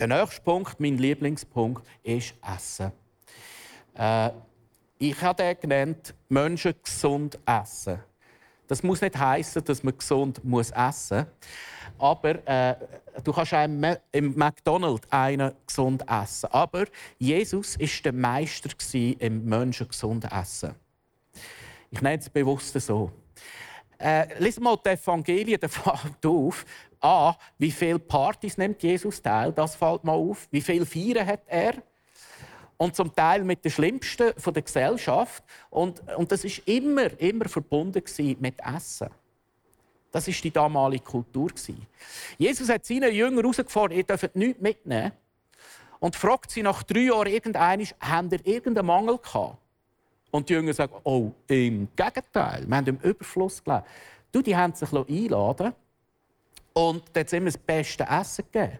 Der 0.00 0.06
nächste 0.06 0.40
Punkt, 0.40 0.80
mein 0.80 0.96
Lieblingspunkt, 0.96 1.86
ist 2.02 2.32
Essen. 2.42 2.90
Äh, 3.94 4.30
ich 4.98 5.20
habe 5.20 5.42
den 5.42 5.60
genannt, 5.60 6.14
Menschen 6.30 6.74
gesund 6.82 7.38
essen. 7.44 7.98
Das 8.66 8.82
muss 8.82 9.02
nicht 9.02 9.18
heißen, 9.18 9.62
dass 9.62 9.82
man 9.82 9.98
gesund 9.98 10.42
muss 10.42 10.70
essen 10.70 11.18
muss. 11.18 11.26
Aber 11.98 12.48
äh, 12.48 12.76
du 13.22 13.30
kannst 13.30 13.52
auch 13.52 13.64
im 14.12 14.38
McDonald's 14.38 15.06
einen 15.12 15.52
gesund 15.66 16.02
essen. 16.08 16.48
Aber 16.50 16.86
Jesus 17.18 17.78
war 17.78 17.88
der 18.02 18.12
Meister 18.14 18.70
im 19.18 19.44
Menschen 19.44 19.86
gesund 19.86 20.24
essen. 20.32 20.76
Ich 21.90 22.00
nenne 22.00 22.20
es 22.20 22.30
bewusst 22.30 22.72
so. 22.80 23.12
Äh, 23.98 24.42
lies 24.42 24.58
mal 24.58 24.78
die 24.82 24.88
Evangelien, 24.88 25.60
fällt 25.60 26.24
auf. 26.24 26.64
A, 27.00 27.34
wie 27.58 27.70
viele 27.70 27.98
Partys 27.98 28.58
nimmt 28.58 28.82
Jesus 28.82 29.22
teil? 29.22 29.52
Das 29.52 29.74
fällt 29.74 30.04
mal 30.04 30.12
auf. 30.12 30.48
Wie 30.50 30.60
viele 30.60 30.84
Feiern 30.84 31.26
hat 31.26 31.42
er? 31.46 31.74
Und 32.76 32.96
zum 32.96 33.14
Teil 33.14 33.44
mit 33.44 33.64
den 33.64 33.70
Schlimmsten 33.70 34.32
von 34.38 34.54
der 34.54 34.62
Gesellschaft. 34.62 35.42
Und, 35.70 36.02
und 36.16 36.30
das 36.32 36.44
ist 36.44 36.66
immer, 36.66 37.18
immer 37.20 37.48
verbunden 37.48 38.02
mit 38.40 38.54
Essen. 38.60 39.08
Das 40.10 40.26
ist 40.26 40.42
die 40.42 40.50
damalige 40.50 41.04
Kultur. 41.04 41.50
Jesus 42.36 42.68
hat 42.68 42.84
seinen 42.84 43.14
Jüngern 43.14 43.44
herausgefordert, 43.44 43.98
ihr 43.98 44.04
dürft 44.04 44.34
nichts 44.34 44.60
mitnehmen. 44.60 45.12
Und 46.00 46.16
fragt 46.16 46.50
sie 46.50 46.62
nach 46.62 46.82
drei 46.82 47.00
Jahren 47.00 47.28
irgendeinen, 47.28 47.86
haben 48.00 48.30
ihr 48.30 48.46
irgendeinen 48.46 48.86
Mangel 48.86 49.18
gehabt? 49.18 49.58
Und 50.30 50.48
die 50.48 50.54
Jünger 50.54 50.72
sagen, 50.72 50.94
oh, 51.04 51.32
im 51.48 51.88
Gegenteil, 51.94 52.66
wir 52.66 52.76
haben 52.76 52.86
im 52.86 52.98
Überfluss 52.98 53.62
gelebt. 53.62 53.84
Du, 54.32 54.42
die 54.42 54.56
haben 54.56 54.72
sich 54.74 54.90
einladen 54.92 55.74
und 56.72 57.02
dort 57.12 57.16
hat 57.16 57.32
immer 57.32 57.46
das 57.46 57.58
beste 57.58 58.04
Essen 58.04 58.44
gegeben. 58.50 58.78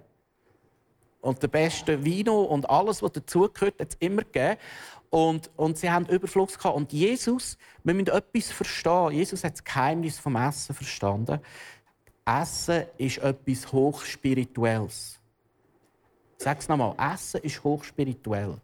Und 1.20 1.42
der 1.42 1.48
beste 1.48 2.02
Vino 2.02 2.42
und 2.42 2.68
alles, 2.70 3.02
was 3.02 3.12
dazugehört, 3.12 3.78
hat 3.78 3.90
es 3.90 3.96
immer 4.00 4.22
gegeben. 4.22 4.56
Und, 5.10 5.50
und 5.56 5.76
sie 5.76 5.90
haben 5.90 6.06
Überfluss 6.06 6.56
gehabt. 6.56 6.76
Und 6.76 6.92
Jesus, 6.92 7.58
wir 7.84 7.94
müssen 7.94 8.08
etwas 8.08 8.50
verstehen. 8.50 9.10
Jesus 9.12 9.44
hat 9.44 9.54
das 9.54 9.64
Geheimnis 9.64 10.18
vom 10.18 10.36
Essen 10.36 10.74
verstanden. 10.74 11.40
Essen 12.24 12.84
ist 12.96 13.18
etwas 13.18 13.72
Hochspirituelles. 13.72 15.18
Sag 16.38 16.60
es 16.60 16.68
nochmal. 16.68 16.94
Essen 17.12 17.42
ist 17.42 17.62
hochspirituell. 17.62 18.56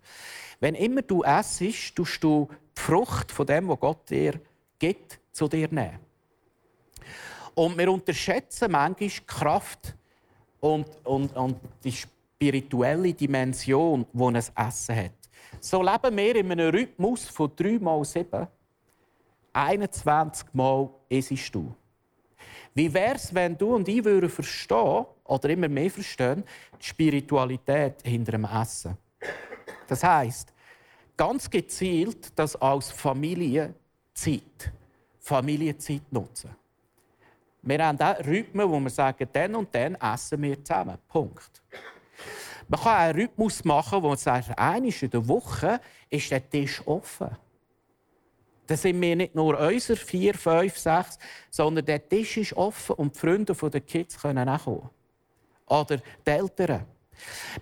Wenn 0.60 0.74
immer 0.74 1.02
du 1.02 1.22
essst, 1.22 1.94
tust 1.94 2.24
du 2.24 2.48
die 2.76 2.80
Frucht 2.80 3.30
von 3.30 3.46
dem, 3.46 3.68
was 3.68 3.80
Gott 3.80 4.08
dir 4.08 4.40
gibt, 4.78 5.18
zu 5.32 5.48
dir 5.48 5.68
nehmen. 5.68 5.98
Und 7.56 7.78
wir 7.78 7.90
unterschätzen 7.90 8.70
manchmal 8.70 9.08
die 9.08 9.26
Kraft 9.26 9.94
und, 10.60 10.86
und, 11.04 11.34
und 11.34 11.56
die 11.82 11.92
spirituelle 11.92 13.14
Dimension, 13.14 14.04
die 14.12 14.22
ein 14.22 14.34
Essen 14.34 14.96
hat. 14.96 15.12
So 15.58 15.82
leben 15.82 16.16
wir 16.16 16.36
in 16.36 16.52
einem 16.52 16.68
Rhythmus 16.68 17.24
von 17.24 17.50
3 17.56 17.78
mal 17.78 18.04
7. 18.04 18.46
21 19.54 20.48
Mal 20.52 20.90
isst 21.08 21.54
du. 21.54 21.74
Wie 22.74 22.92
wäre 22.92 23.14
es, 23.14 23.34
wenn 23.34 23.56
du 23.56 23.74
und 23.74 23.88
ich 23.88 24.04
würden 24.04 24.28
verstehen 24.28 25.06
oder 25.24 25.48
immer 25.48 25.68
mehr 25.68 25.90
verstehen, 25.90 26.44
die 26.78 26.84
Spiritualität 26.84 28.02
hinter 28.04 28.32
dem 28.32 28.44
Essen? 28.44 28.98
Das 29.86 30.04
heißt, 30.04 30.52
ganz 31.16 31.48
gezielt 31.48 32.38
das 32.38 32.54
als 32.56 32.90
Familienzeit, 32.90 33.72
Familienzeit 35.20 36.02
nutzen. 36.12 36.50
Wir 37.66 37.84
haben 37.84 38.00
auch 38.00 38.18
Rhythmen, 38.24 38.70
wo 38.70 38.78
wir 38.78 38.90
sagen, 38.90 39.28
dann 39.32 39.56
und 39.56 39.74
dann 39.74 39.96
essen 39.96 40.40
wir 40.40 40.64
zusammen. 40.64 40.96
Punkt. 41.08 41.62
Man 42.68 42.80
kann 42.80 42.92
auch 42.92 42.98
einen 42.98 43.18
Rhythmus 43.18 43.64
machen, 43.64 44.02
wo 44.02 44.08
man 44.08 44.16
sagt, 44.16 44.56
einmal 44.56 44.92
in 45.00 45.10
der 45.10 45.28
Woche 45.28 45.80
ist 46.08 46.30
der 46.30 46.48
Tisch 46.48 46.80
offen. 46.86 47.36
dann 48.68 48.76
sind 48.76 49.00
wir 49.00 49.16
nicht 49.16 49.34
nur 49.34 49.58
unser 49.58 49.96
vier, 49.96 50.34
fünf, 50.34 50.78
sechs, 50.78 51.18
sondern 51.50 51.84
der 51.84 52.08
Tisch 52.08 52.36
ist 52.36 52.56
offen 52.56 52.94
und 52.96 53.14
die 53.14 53.18
Freunde 53.18 53.52
der 53.52 53.80
Kids 53.80 54.20
können 54.20 54.48
auch 54.48 54.64
kommen. 54.64 54.90
Oder 55.66 55.98
die 56.24 56.30
Eltern. 56.30 56.86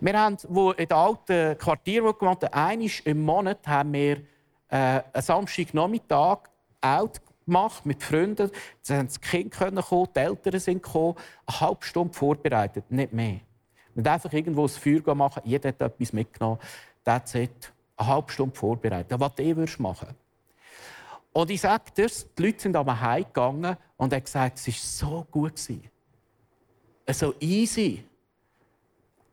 Wir 0.01 0.21
haben, 0.21 0.37
wo 0.49 0.73
in 0.73 0.87
den 0.87 0.97
alten 0.97 1.57
Quartier, 1.57 2.05
wo 2.05 2.13
gewohnt 2.13 2.53
einmal 2.53 2.91
im 3.05 3.23
Monat 3.23 3.67
haben 3.67 3.93
wir 3.95 4.17
äh, 4.69 5.01
einen 5.13 5.23
Samstagnachmittag 5.23 6.41
out 6.83 7.21
gemacht 7.47 7.85
mit 7.87 8.03
Freunden. 8.03 8.51
Dann 8.87 8.99
haben 8.99 9.09
die 9.09 9.49
Kinder 9.49 9.83
kommen, 9.83 10.09
die 10.15 10.19
Eltern 10.19 10.61
sind 10.61 10.83
gekommen, 10.83 11.17
eine 11.47 11.61
halbe 11.61 11.85
Stunde 11.85 12.15
vorbereitet, 12.15 12.91
nicht 12.91 13.13
mehr. 13.13 13.41
Wir 13.95 14.13
einfach 14.13 14.33
irgendwo 14.33 14.63
das 14.63 14.77
Feuer 14.77 15.15
machen, 15.15 15.43
jeder 15.45 15.69
hat 15.69 15.81
etwas 15.81 16.13
mitgenommen. 16.13 16.59
That's 17.05 17.35
it. 17.35 17.73
Eine 17.97 18.09
halbe 18.09 18.33
Stunde 18.33 18.57
vorbereitet. 18.57 19.19
Was 19.19 19.35
du 19.37 19.57
würdest 19.57 19.79
machen 19.79 20.09
Und 21.33 21.51
ich 21.51 21.61
sage 21.61 21.85
dir, 21.97 22.09
die 22.09 22.43
Leute 22.43 22.61
sind 22.61 22.77
aber 22.77 23.01
heimgegangen 23.01 23.77
und 23.97 24.13
haben 24.13 24.25
gesagt, 24.25 24.59
es 24.59 24.67
war 24.67 24.75
so 24.75 25.27
gut. 25.31 25.61
So 27.09 27.35
easy. 27.39 28.05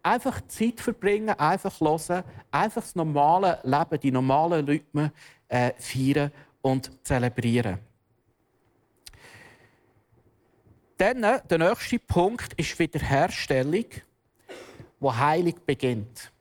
Einfach 0.04 0.41
Zeit 0.47 0.80
verbringen, 0.80 1.30
einfach 1.39 1.80
hören, 1.80 2.24
einfach 2.52 2.82
das 2.82 2.95
normale 2.95 3.60
Leben, 3.63 4.00
die 4.00 4.12
normalen 4.12 4.65
Rhythmen 4.65 5.12
äh, 5.47 5.71
feiern 5.78 6.32
und 6.62 6.91
zelebrieren. 7.04 7.80
Dann, 11.01 11.23
äh, 11.23 11.41
der 11.49 11.57
nächste 11.57 11.97
Punkt 11.97 12.53
ist 12.59 12.77
Wiederherstellung, 12.77 13.85
wo 14.99 15.17
Heilig 15.17 15.55
beginnt. 15.65 16.31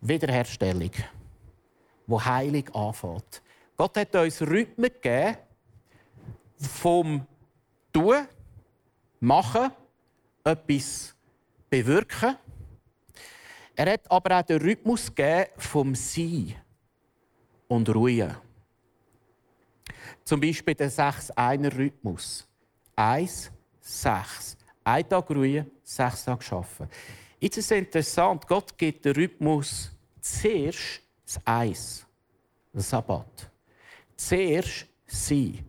Wiederherstellung, 0.00 0.90
wo 2.06 2.24
Heilig 2.24 2.74
anfängt. 2.74 3.42
Gott 3.76 3.94
hat 3.98 4.16
uns 4.16 4.40
Rhythmen 4.40 4.90
gegeben 4.90 5.36
vom 6.56 7.26
Tun, 7.92 8.26
Machen, 9.20 9.70
etwas 10.44 11.14
bewirken. 11.68 12.38
Er 13.76 13.92
hat 13.92 14.10
aber 14.10 14.38
auch 14.38 14.46
den 14.46 14.62
Rhythmus 14.62 15.14
gegeben 15.14 15.50
vom 15.58 15.94
Sein 15.94 16.54
und 17.68 17.94
Ruhen. 17.94 18.34
Zum 20.24 20.40
Beispiel 20.40 20.74
den 20.74 20.88
Sechs-Einer-Rhythmus. 20.88 22.48
Eins, 22.96 23.50
sechs. 23.84 24.56
Ein 24.82 25.08
Tag 25.08 25.30
ruhen, 25.30 25.70
sechs 25.82 26.24
Tage 26.24 26.44
arbeiten. 26.50 26.88
Jetzt 27.38 27.58
ist 27.58 27.70
es 27.70 27.78
interessant, 27.78 28.46
Gott 28.46 28.76
gibt 28.76 29.04
den 29.04 29.14
Rhythmus 29.14 29.90
zuerst 30.20 31.02
das 31.24 31.40
Eis, 31.44 32.06
der 32.72 32.82
Sabbat. 32.82 33.50
Zuerst 34.16 34.86
sein. 35.06 35.64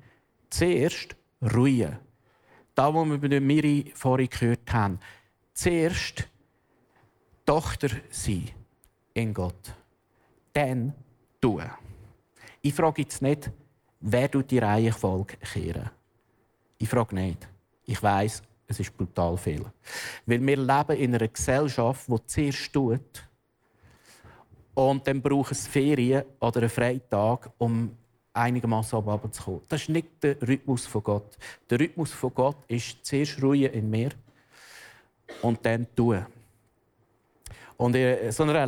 Zuerst 0.50 1.16
ruhen. 1.42 1.98
Da, 2.74 2.94
wo 2.94 3.06
wir 3.06 3.18
bei 3.18 3.40
Miri 3.40 3.92
vorhin 3.96 4.30
gehört 4.30 4.72
haben. 4.72 5.00
Zuerst 5.54 6.28
Tochter 7.46 7.90
sein 8.10 8.50
in 9.14 9.34
Gott. 9.34 9.74
Dann 10.54 10.94
tun. 11.42 11.70
Ich 12.62 12.74
frage 12.74 13.04
jetzt 13.04 13.22
nicht, 13.22 13.52
wer 14.00 14.28
die 14.28 14.58
Reihenfolge 14.58 15.38
kehren. 15.38 15.90
Ich 16.78 16.90
frage 16.90 17.16
nicht. 17.16 17.48
Ich 17.86 18.02
weiß, 18.02 18.42
es 18.68 18.80
ist 18.80 18.98
brutal 18.98 19.38
viel. 19.38 19.66
Weil 20.26 20.46
wir 20.46 20.58
leben 20.58 20.98
in 20.98 21.16
einer 21.16 21.28
Gesellschaft, 21.28 22.08
die 22.08 22.26
zuerst 22.26 22.74
tut 22.74 23.28
und 24.74 25.08
dann 25.08 25.22
braucht 25.22 25.52
es 25.52 25.68
Ferien 25.68 26.26
oder 26.40 26.62
einen 26.62 26.70
Freitag, 26.70 27.50
um 27.58 27.96
einigermaßen 28.34 29.00
runterzukommen. 29.00 29.62
Das 29.70 29.82
ist 29.84 29.90
nicht 29.90 30.22
der 30.22 30.42
Rhythmus 30.42 30.86
von 30.86 31.04
Gott. 31.04 31.38
Der 31.70 31.80
Rhythmus 31.80 32.12
von 32.12 32.34
Gott 32.34 32.58
ist 32.68 32.98
zuerst 33.06 33.42
ruhen 33.42 33.72
in 33.72 33.90
mir 33.90 34.10
und 35.42 35.66
dann 35.66 35.88
tun. 35.96 36.26
Und 37.78 37.96
in 37.96 38.32
so 38.32 38.44
einer 38.44 38.66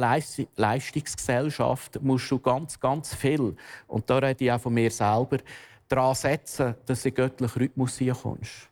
Leistungsgesellschaft 0.56 2.01
musst 2.01 2.32
du 2.32 2.39
ganz, 2.39 2.80
ganz 2.80 3.13
viel, 3.13 3.56
und 3.88 4.10
da 4.10 4.17
rede 4.17 4.45
ich 4.45 4.51
auch 4.51 4.60
von 4.62 4.73
mir 4.73 4.91
selber, 4.91 5.38
daran 5.88 6.15
setzen, 6.15 6.75
dass 6.86 7.03
du 7.03 7.10
in 7.10 7.15
göttlichen 7.15 7.62
Rhythmus 7.62 7.97
hineinkommst 7.97 8.69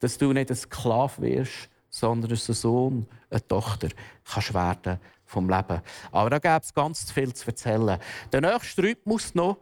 dass 0.00 0.18
du 0.18 0.32
nicht 0.32 0.50
ein 0.50 0.56
Sklave 0.56 1.22
wirst, 1.22 1.68
sondern 1.88 2.32
ein 2.32 2.36
Sohn, 2.36 3.06
eine 3.30 3.46
Tochter 3.46 3.88
kannst 4.24 4.54
werden 4.54 4.98
vom 5.24 5.48
Leben. 5.48 5.80
Aber 6.10 6.30
da 6.30 6.38
gibt 6.38 6.64
es 6.64 6.74
ganz 6.74 7.10
viel 7.10 7.32
zu 7.32 7.46
erzählen. 7.46 7.98
Der 8.32 8.40
nächste 8.40 8.82
Rhythmus 8.82 9.34
noch 9.34 9.58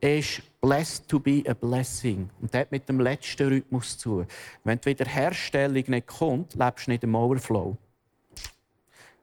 ist 0.00 0.42
blessed 0.60 1.08
to 1.08 1.18
be 1.18 1.42
a 1.46 1.54
blessing. 1.54 2.30
Und 2.40 2.54
das 2.54 2.66
mit 2.70 2.88
dem 2.88 3.00
letzten 3.00 3.48
Rhythmus 3.48 3.98
zu. 3.98 4.24
Wenn 4.64 4.80
die 4.80 4.90
Wiederherstellung 4.90 5.84
nicht 5.88 6.06
kommt, 6.06 6.54
lebst 6.54 6.86
du 6.86 6.90
nicht 6.92 7.04
im 7.04 7.14
Overflow. 7.14 7.76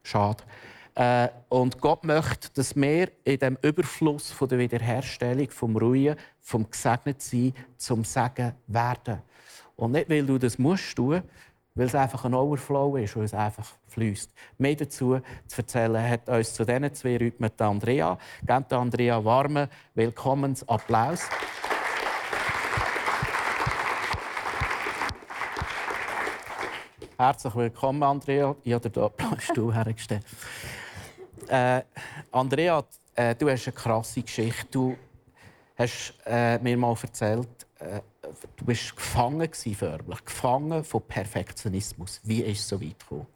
Schade. 0.04 0.44
Äh, 0.96 1.30
und 1.50 1.82
Gott 1.82 2.04
möchte, 2.04 2.50
dass 2.54 2.76
wir 2.76 3.12
in 3.24 3.40
dem 3.40 3.58
Überfluss 3.62 4.32
von 4.32 4.48
der 4.48 4.60
Wiederherstellung, 4.60 5.50
vom 5.50 5.76
Ruhen, 5.76 6.16
vom 6.40 6.70
Gesegnetsein 6.70 7.54
zum 7.78 8.04
Segen 8.04 8.54
werden. 8.68 9.22
Und 9.76 9.92
nicht, 9.92 10.10
weil 10.10 10.26
du 10.26 10.38
das 10.38 10.58
musst 10.58 10.96
tun, 10.96 11.22
weil 11.74 11.88
es 11.88 11.96
einfach 11.96 12.24
ein 12.24 12.34
Overflow 12.34 12.96
ist, 12.96 13.16
weil 13.18 13.26
es 13.26 13.34
einfach 13.34 13.68
fließt. 13.88 14.32
Mehr 14.58 14.76
dazu 14.76 15.20
zu 15.48 15.58
erzählen 15.58 16.10
hat 16.10 16.30
uns 16.30 16.54
zu 16.54 16.66
diesen 16.66 16.94
zwei 16.94 17.18
Rhythmen 17.18 17.52
Andrea. 17.58 18.18
Gebt 18.46 18.72
Andrea 18.72 19.24
warmen 19.24 19.68
Willkommensapplaus. 19.94 21.28
Herzlich 27.18 27.56
willkommen, 27.56 28.04
Andrea. 28.04 28.56
Ich 28.64 28.74
habe 28.74 28.90
dir 28.90 29.12
hier 29.18 29.30
einen 29.30 29.42
Stuhl 29.42 29.74
hergestellt. 29.74 30.26
Äh, 31.48 31.82
Andrea, 32.32 32.84
äh, 33.16 33.36
du 33.36 33.50
hast 33.50 33.68
eine 33.68 33.76
krasse 33.76 34.22
Geschichte. 34.22 34.66
Du 34.72 34.98
hast 35.78 36.14
äh, 36.26 36.58
mir 36.60 36.78
mal 36.78 36.96
erzählt, 37.02 37.48
äh, 37.86 38.02
du 38.56 38.66
bist 38.66 38.96
gefangen 38.96 39.50
förmlich, 39.54 40.26
gefangen 40.26 40.84
von 40.84 41.02
Perfektionismus. 41.02 42.22
Wie 42.24 42.42
ist 42.42 42.60
es 42.60 42.70
so 42.70 42.82
weit 42.82 43.00
gekommen? 43.00 43.28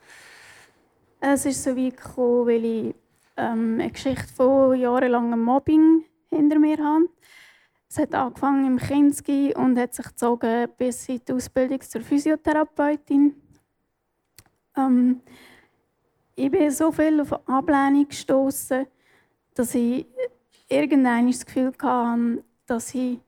Es 1.19 1.45
ist 1.45 1.63
so 1.63 1.75
weit 1.75 1.97
gekommen, 1.97 2.47
weil 2.47 2.65
ich 2.65 2.95
ähm, 3.37 3.79
eine 3.79 3.91
Geschichte 3.91 4.27
von 4.33 4.79
jahrelangem 4.79 5.43
Mobbing 5.43 6.05
hinter 6.29 6.59
mir 6.59 6.77
habe. 6.77 7.09
Es 7.89 7.97
hat 7.97 8.13
angefangen 8.13 8.65
im 8.65 8.77
Kinski 8.77 9.53
und 9.55 9.77
hat 9.77 9.95
sich 9.95 10.05
gezogen 10.05 10.69
bis 10.77 11.09
in 11.09 11.21
die 11.27 11.33
Ausbildung 11.33 11.81
zur 11.81 12.01
Physiotherapeutin. 12.01 13.35
Ähm, 14.77 15.21
ich 16.35 16.51
bin 16.51 16.71
so 16.71 16.91
viel 16.91 17.19
auf 17.21 17.33
Ablehnung 17.47 18.07
gestoßen, 18.07 18.85
dass 19.55 19.75
ich 19.75 20.05
irgendwann 20.67 21.27
das 21.27 21.45
Gefühl 21.45 21.73
hatte, 21.81 22.43
dass 22.65 22.93
ich 22.93 23.19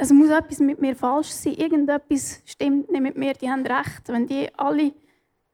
es 0.00 0.10
muss 0.12 0.30
etwas 0.30 0.60
mit 0.60 0.80
mir 0.80 0.96
falsch 0.96 1.28
sein. 1.28 1.52
Irgendetwas 1.54 2.40
stimmt 2.46 2.90
nicht 2.90 3.02
mit 3.02 3.18
mir. 3.18 3.34
Die 3.34 3.50
haben 3.50 3.66
recht. 3.66 4.08
Wenn 4.08 4.26
die 4.26 4.48
alle 4.56 4.94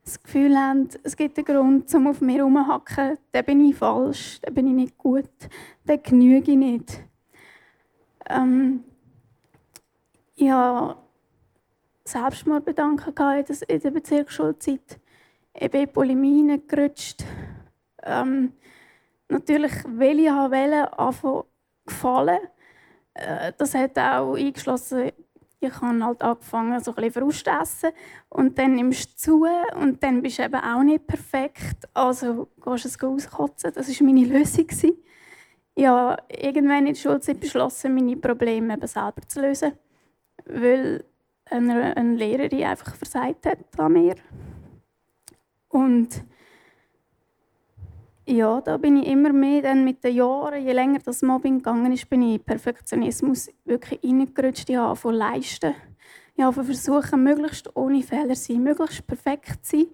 das 0.05 0.23
Gefühl 0.23 0.57
haben, 0.57 0.87
es 1.03 1.17
gibt 1.17 1.37
einen 1.37 1.45
Grund, 1.45 1.93
um 1.93 2.07
auf 2.07 2.21
mir 2.21 2.37
herumzuhacken, 2.37 3.17
dann 3.33 3.45
bin 3.45 3.65
ich 3.65 3.75
falsch, 3.75 4.39
dann 4.41 4.53
bin 4.53 4.67
ich 4.67 4.73
nicht 4.73 4.97
gut, 4.97 5.29
dann 5.85 6.01
genüge 6.01 6.51
ich 6.51 6.57
nicht. 6.57 7.03
Ähm, 8.29 8.85
ich 10.35 10.49
hatte 10.49 10.95
Selbstmordbedanken 12.05 13.13
in 13.67 13.79
der 13.81 13.91
Bezirksschulzeit. 13.91 14.97
Ich 15.55 15.71
bin 15.71 15.81
in 15.81 15.91
Bulimie 15.91 16.61
gerutscht. 16.65 17.25
Ähm, 18.01 18.53
natürlich, 19.27 19.73
weil 19.85 20.19
ich 20.19 20.31
wollte, 20.31 21.45
gefallen 21.85 22.39
das 23.57 23.73
hat 23.73 23.97
auch 23.97 24.35
eingeschlossen, 24.35 25.11
ich 25.59 25.71
habe 25.81 26.03
halt 26.03 26.21
angefangen, 26.21 26.79
so 26.83 26.91
ein 26.91 26.95
bisschen 26.95 27.23
Frust 27.23 27.47
essen. 27.47 27.89
Und 28.29 28.57
dann 28.59 28.75
nimmst 28.75 29.13
du 29.13 29.15
zu 29.15 29.45
und 29.79 30.03
dann 30.03 30.21
bist 30.21 30.37
du 30.39 30.43
eben 30.43 30.55
auch 30.55 30.83
nicht 30.83 31.07
perfekt. 31.07 31.87
Also 31.93 32.47
gehst 32.63 32.85
du 32.85 32.89
es 32.89 33.03
auskotzen. 33.03 33.71
Das 33.73 33.87
war 33.87 34.05
meine 34.05 34.25
Lösung. 34.37 34.67
Ja, 35.75 36.17
irgendwann 36.29 36.87
in 36.87 36.93
der 36.93 36.95
Schulzeit 36.95 37.39
beschlossen, 37.39 37.95
meine 37.95 38.17
Probleme 38.17 38.73
eben 38.73 38.87
selber 38.87 39.21
zu 39.27 39.41
lösen. 39.41 39.73
Weil 40.45 41.03
eine, 41.45 41.95
eine 41.95 42.15
Lehrerin 42.15 42.63
einfach 42.63 42.95
versagt 42.95 43.45
hat 43.45 43.59
an 43.77 43.93
mir. 43.93 44.15
Und 45.69 46.23
ja, 48.27 48.61
da 48.61 48.77
bin 48.77 48.97
ich 48.97 49.07
immer 49.07 49.31
mehr 49.31 49.61
dann 49.61 49.83
mit 49.85 50.03
den 50.03 50.15
Jahren, 50.15 50.61
je 50.61 50.73
länger 50.73 50.99
das 50.99 51.21
Mobbing 51.21 51.59
gegangen 51.59 51.91
ist, 51.93 52.09
bin 52.09 52.21
ich 52.21 52.35
in 52.35 52.43
Perfektionismus 52.43 53.49
wirklich 53.65 54.03
reingerutscht. 54.03 54.69
Ich 54.69 54.75
habe 54.75 54.95
von 54.95 55.15
leisten. 55.15 55.73
Ich 56.35 56.43
habe 56.43 56.63
versuchen, 56.63 57.23
möglichst 57.23 57.75
ohne 57.75 58.03
Fehler 58.03 58.35
zu 58.35 58.53
sein, 58.53 58.63
möglichst 58.63 59.07
perfekt 59.07 59.65
zu 59.65 59.77
sein, 59.77 59.87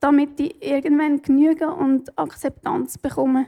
damit 0.00 0.38
ich 0.40 0.62
irgendwann 0.62 1.22
Genüge 1.22 1.72
und 1.72 2.18
Akzeptanz 2.18 2.98
bekomme. 2.98 3.46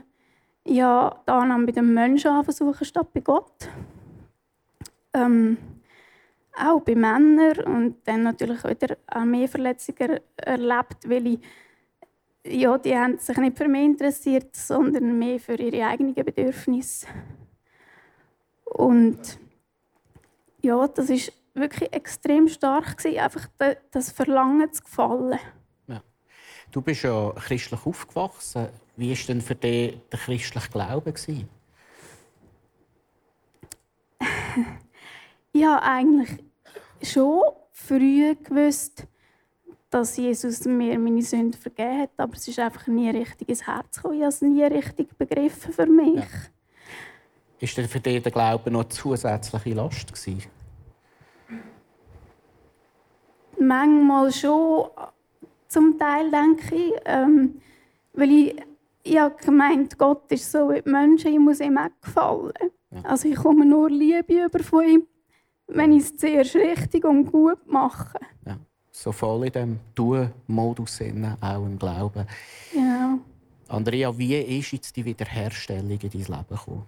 ja, 0.65 1.21
die 1.27 1.31
Annahme 1.31 1.65
bei 1.67 1.73
den 1.73 1.93
Menschen 1.93 2.43
versuchen 2.43 2.85
statt 2.85 3.13
bei 3.13 3.19
Gott. 3.19 3.69
Ähm, 5.13 5.57
auch 6.57 6.79
bei 6.81 6.95
Männern 6.95 7.59
und 7.65 7.97
dann 8.05 8.23
natürlich 8.23 8.63
wieder 8.63 8.97
auch 9.07 9.25
mehr 9.25 9.47
Verletzungen 9.47 10.19
erlebt, 10.37 11.07
weil 11.07 11.27
ich, 11.27 11.39
ja, 12.47 12.77
die 12.77 12.95
haben 12.95 13.17
sich 13.17 13.37
nicht 13.37 13.57
für 13.57 13.67
mich 13.67 13.83
interessiert, 13.83 14.55
sondern 14.55 15.17
mehr 15.17 15.39
für 15.39 15.55
ihre 15.55 15.87
eigenen 15.87 16.13
Bedürfnisse. 16.13 17.07
Und 18.65 19.39
ja, 20.61 20.87
das 20.87 21.09
ist 21.09 21.33
wirklich 21.53 21.91
extrem 21.93 22.47
stark 22.47 22.97
gewesen, 22.97 23.19
einfach 23.19 23.47
das 23.91 24.11
Verlangen 24.11 24.71
zu 24.73 24.83
gefallen. 24.83 25.39
Ja. 25.87 26.03
Du 26.71 26.81
bist 26.81 27.03
ja 27.03 27.31
christlich 27.31 27.85
aufgewachsen. 27.85 28.67
Wie 28.97 29.09
war 29.09 29.27
denn 29.27 29.41
für 29.41 29.55
dich 29.55 29.97
der 30.11 30.19
christliche 30.19 30.69
Glaube? 30.69 31.13
ja, 35.53 35.81
eigentlich 35.81 36.43
schon 37.01 37.41
früh 37.71 38.35
gewusst, 38.35 39.07
dass 39.95 40.17
Jesus 40.17 40.65
mir 40.65 40.99
meine 40.99 41.21
Sünden 41.21 41.53
vergeben 41.53 42.01
hat, 42.01 42.09
aber 42.17 42.33
es 42.33 42.45
ist 42.49 42.59
einfach 42.59 42.85
nie 42.87 43.09
richtig 43.09 43.47
ins 43.47 43.65
Herz 43.65 43.95
gekommen. 43.95 44.15
Ich 44.15 44.21
habe 44.23 44.29
es 44.29 44.41
nie 44.41 44.63
richtig 44.63 45.17
begriffen 45.17 45.71
für 45.71 45.85
mich. 45.85 46.15
Ja. 46.15 46.25
Ist 47.61 47.77
denn 47.77 47.87
für 47.87 48.01
dich 48.01 48.21
der 48.21 48.33
Glaube 48.33 48.69
noch 48.71 48.81
eine 48.81 48.89
zusätzliche 48.89 49.73
Last 49.73 50.11
gewesen? 50.11 50.51
Manchmal 53.57 54.33
schon, 54.33 54.89
zum 55.69 55.97
Teil 55.97 56.29
denke 56.29 56.75
ich, 56.75 56.93
ähm, 57.05 57.61
weil 58.11 58.31
ich, 58.31 58.55
ich 59.01 59.17
habe 59.17 59.35
gemeint, 59.45 59.97
Gott 59.97 60.29
ist 60.29 60.51
so 60.51 60.71
wie 60.71 60.81
die 60.81 60.89
Menschen, 60.89 61.31
ich 61.31 61.39
muss 61.39 61.61
ihm 61.61 61.77
auch 61.77 61.87
gefallen. 62.01 62.51
Ja. 62.91 63.01
Also 63.03 63.29
ich 63.29 63.37
komme 63.37 63.65
nur 63.65 63.89
Liebe 63.89 64.43
über 64.43 64.59
von 64.61 64.85
ihm 64.85 65.07
wenn 65.67 65.93
ich 65.93 66.03
es 66.03 66.17
zuerst 66.17 66.55
richtig 66.55 67.05
und 67.05 67.31
gut 67.31 67.65
mache. 67.65 68.19
Ja, 68.45 68.59
so 68.95 69.11
voll 69.11 69.45
in 69.45 69.51
dem 69.51 69.79
Tu-Modus, 69.93 71.01
auch 71.41 71.65
im 71.65 71.77
Glauben. 71.77 72.25
Genau. 72.71 73.19
Andrea, 73.67 74.17
wie 74.17 74.35
ist 74.35 74.71
jetzt 74.71 74.95
die 74.95 75.03
Wiederherstellung 75.03 75.91
in 75.91 75.99
dein 75.99 76.11
Leben 76.11 76.45
gekommen? 76.49 76.85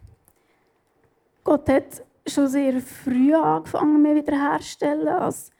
Gott 1.44 1.70
hat 1.70 2.04
schon 2.26 2.48
sehr 2.48 2.80
früh 2.82 3.36
angefangen, 3.36 4.02
mich 4.02 4.16
wiederherzustellen. 4.16 5.08
Als 5.08 5.52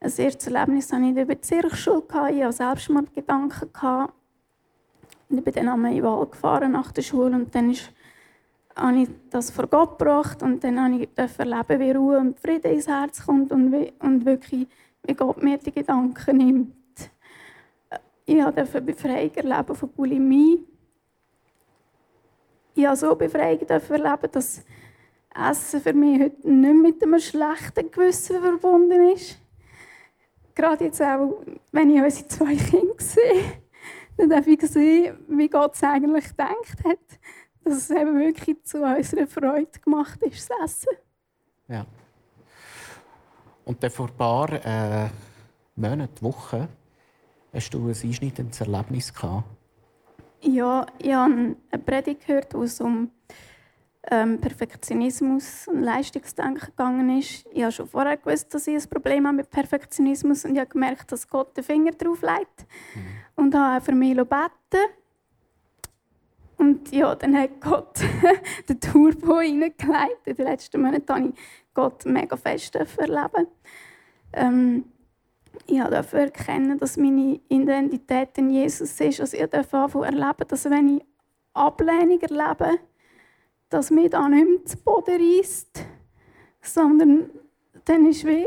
ein 0.00 0.12
erstes 0.16 0.46
Erlebnis 0.46 0.92
hatte 0.92 1.02
ich 1.02 1.08
in 1.08 1.14
der 1.14 1.24
Bezirksschule. 1.24 2.02
Ich 2.32 2.42
hatte 2.42 2.52
Selbstmordgedanken. 2.52 3.68
Und 5.30 5.38
ich 5.38 5.44
bin 5.44 5.54
dann 5.54 5.68
einmal 5.68 5.90
in 5.92 5.98
den 5.98 6.04
Wald 6.04 6.32
gefahren 6.32 6.72
nach 6.72 6.92
der 6.92 7.02
Schule 7.02 7.34
und 7.34 7.54
dann 7.54 7.70
ist 7.70 7.90
habe 8.76 9.02
ich 9.02 9.08
das 9.30 9.50
vor 9.50 9.68
Gott 9.68 9.98
gebracht 9.98 10.42
und 10.42 10.64
dann 10.64 10.80
habe 10.80 11.04
ich 11.04 11.08
erleben, 11.16 11.80
wie 11.80 11.90
Ruhe 11.92 12.18
und 12.18 12.38
Frieden 12.38 12.72
ins 12.72 12.88
Herz 12.88 13.24
kommt 13.24 13.52
und 13.52 13.72
wirklich, 14.24 14.66
wie 15.04 15.14
Gott 15.14 15.42
mir 15.42 15.58
die 15.58 15.72
Gedanken 15.72 16.36
nimmt. 16.36 17.10
Ich 18.26 18.42
durfte 18.42 18.80
Befreiung 18.80 19.34
erleben 19.34 19.74
von 19.74 19.88
Bulimie. 19.90 20.64
Ich 22.74 22.86
habe 22.86 22.96
so 22.96 23.14
Befreiung 23.14 23.60
erleben, 23.60 24.32
dass 24.32 24.62
Essen 25.34 25.80
für 25.80 25.92
mich 25.92 26.20
heute 26.20 26.48
nicht 26.48 26.82
mit 26.82 27.02
einem 27.02 27.20
schlechten 27.20 27.90
Gewissen 27.90 28.40
verbunden 28.40 29.10
ist. 29.10 29.38
Gerade 30.54 30.84
jetzt 30.84 31.02
auch, 31.02 31.42
wenn 31.72 31.90
ich 31.90 32.02
unsere 32.02 32.28
zwei 32.28 32.56
Kinder 32.56 32.94
sehe, 32.98 33.62
dann 34.16 34.30
darf 34.30 34.46
ich 34.46 34.60
sehen, 34.62 35.18
wie 35.28 35.48
Gott 35.48 35.74
es 35.74 35.82
eigentlich 35.82 36.28
gedacht 36.28 36.84
hat 36.84 36.98
dass 37.64 37.74
es 37.74 37.90
eben 37.90 38.18
wirklich 38.18 38.62
zu 38.64 38.82
unserer 38.82 39.26
Freude 39.26 39.78
gemacht 39.82 40.22
ist, 40.22 40.50
das 40.50 40.58
Essen. 40.64 40.96
Ja. 41.68 41.86
Und 43.64 43.82
dann 43.82 43.90
vor 43.90 44.08
ein 44.08 44.16
paar 44.16 44.52
äh, 44.52 45.08
Monaten, 45.76 46.22
Wochen, 46.22 46.68
hast 47.52 47.70
du 47.70 47.88
ein 47.88 47.88
einschneidendes 47.88 48.60
Erlebnis 48.60 49.12
gehabt? 49.12 49.44
Ja, 50.42 50.84
ich 50.98 51.12
habe 51.12 51.56
eine 51.70 51.82
Predigt 51.84 52.26
gehört, 52.26 52.52
wo 52.54 52.64
es 52.64 52.80
um 52.80 53.10
ähm, 54.10 54.38
Perfektionismus 54.38 55.66
und 55.68 55.82
Leistungsdenken 55.82 56.66
gegangen 56.66 57.18
ist. 57.18 57.46
Ich 57.52 57.62
habe 57.62 57.72
schon 57.72 57.88
vorher 57.88 58.18
gewusst, 58.18 58.52
dass 58.52 58.66
ich 58.66 58.74
ein 58.74 58.88
Problem 58.90 59.26
habe 59.26 59.38
mit 59.38 59.50
Perfektionismus 59.50 60.44
und 60.44 60.52
ich 60.52 60.60
habe 60.60 60.68
gemerkt, 60.68 61.10
dass 61.10 61.26
Gott 61.26 61.56
den 61.56 61.64
Finger 61.64 61.92
drauf 61.92 62.20
legt. 62.20 62.66
Mhm. 62.94 63.06
Und 63.36 63.54
habe 63.54 63.84
für 63.84 63.92
mich 63.92 64.14
gebeten 64.14 64.90
und 66.56 66.92
ja, 66.92 67.14
dann 67.14 67.36
hat 67.36 67.60
Gott 67.60 68.00
den 68.68 68.80
Turbo 68.80 69.40
hineingelegt. 69.40 70.26
In 70.26 70.36
den 70.36 70.46
letzten 70.46 70.80
Monaten 70.80 71.08
habe 71.14 71.28
ich 71.28 71.34
Gott 71.74 72.06
mega 72.06 72.36
fest 72.36 72.76
erleben. 72.76 73.48
Ähm, 74.32 74.84
ich 75.66 75.82
durfte 75.82 76.18
erkennen, 76.18 76.78
dass 76.78 76.96
meine 76.96 77.40
Identität 77.48 78.36
in 78.38 78.50
Jesus 78.50 79.00
ist. 79.00 79.20
Also 79.20 79.36
ich 79.36 79.46
durfte 79.46 79.98
erleben, 80.02 80.48
dass 80.48 80.64
wenn 80.70 80.96
ich 80.96 81.04
Ablehnung 81.54 82.20
erlebe, 82.20 82.78
dass 83.68 83.90
mir 83.90 84.10
da 84.10 84.28
nicht 84.28 84.46
mehr 84.46 84.64
zu 84.64 84.76
Boden 84.78 85.20
reißt, 85.20 85.84
sondern 86.60 87.30
dann 87.84 88.06
ist 88.06 88.24
wie 88.24 88.46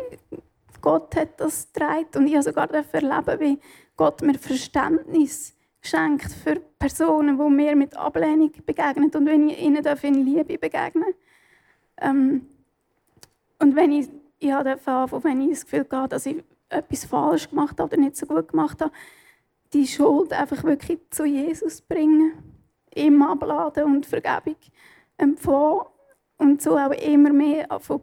Gott 0.82 1.16
hat 1.16 1.40
das 1.40 1.72
getragen. 1.72 2.08
Und 2.16 2.28
ich 2.28 2.34
habe 2.34 2.44
sogar 2.44 2.70
erleben, 2.72 3.40
wie 3.40 3.60
Gott 3.96 4.22
mir 4.22 4.36
Verständnis 4.36 5.57
schenkt 5.82 6.32
für 6.32 6.60
Personen, 6.80 7.38
die 7.38 7.50
mir 7.50 7.76
mit 7.76 7.96
Ablehnung 7.96 8.52
begegnen 8.66 9.12
und 9.14 9.26
wenn 9.26 9.50
ich 9.50 9.62
ihnen 9.62 9.86
in 9.86 10.26
Liebe 10.26 10.58
begegnen 10.58 11.14
ähm, 11.98 12.48
und 13.60 13.76
wenn 13.76 13.92
ich, 13.92 14.10
ich 14.40 14.52
habe 14.52 14.80
wenn 14.86 15.42
ich 15.42 15.50
das 15.52 15.66
Gefühl 15.66 15.88
habe, 15.92 16.10
dass 16.10 16.26
ich 16.26 16.44
etwas 16.70 17.06
falsch 17.06 17.50
gemacht 17.50 17.80
habe 17.80 17.94
oder 17.94 17.98
nicht 17.98 18.18
so 18.18 18.26
gut 18.26 18.50
gemacht 18.50 18.82
habe, 18.82 18.92
die 19.74 19.88
Schuld 19.88 20.34
einfach 20.34 20.64
wirklich 20.64 21.00
zu 21.10 21.26
Jesus 21.26 21.82
bringen, 21.82 22.34
ihm 22.96 23.22
abladen 23.22 23.84
und 23.84 24.06
Vergebung 24.06 24.56
empfangen 25.18 25.82
und 26.38 26.62
so 26.62 26.78
auch 26.78 26.92
immer 26.92 27.34
mehr 27.34 27.68
von 27.80 28.02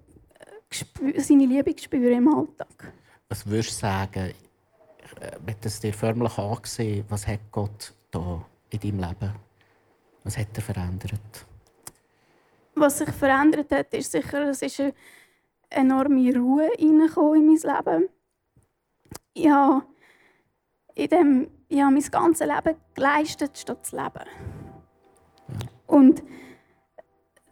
seine 1.17 1.47
Liebe 1.47 1.75
spüren 1.79 2.19
im 2.19 2.35
Alltag. 2.35 2.93
Was 3.29 3.47
würdest 3.47 3.71
du 3.71 3.87
sagen, 3.87 4.35
wenn 5.45 5.57
es 5.63 5.81
dir 5.81 5.93
förmlich 5.93 6.39
angesehen, 6.39 7.05
was 7.09 7.27
hat 7.27 7.41
Gott 7.51 7.95
da 8.11 8.45
in 8.71 8.81
deinem 8.81 9.09
Leben? 9.09 9.35
Was 10.25 10.39
hat 10.39 10.49
er 10.57 10.63
verändert? 10.63 11.47
Was 12.75 12.99
sich 12.99 13.11
verändert 13.11 13.71
hat, 13.71 13.93
ist 13.95 14.13
sicher, 14.13 14.49
es 14.49 14.63
ist 14.63 14.81
eine 14.81 14.95
enorme 15.71 16.35
Ruhe 16.35 16.71
in 16.79 16.99
mein 16.99 17.09
Leben. 17.09 18.09
Ich 19.35 19.49
habe, 19.49 19.83
in 20.95 21.09
dem, 21.09 21.51
ich 21.69 21.81
habe 21.81 21.93
mein 21.93 22.03
ganzes 22.03 22.47
Leben 22.47 22.77
geleistet, 22.95 23.59
statt 23.59 23.85
zu 23.87 23.97
leben. 23.97 24.25
Ja. 25.49 25.69
Und 25.87 26.23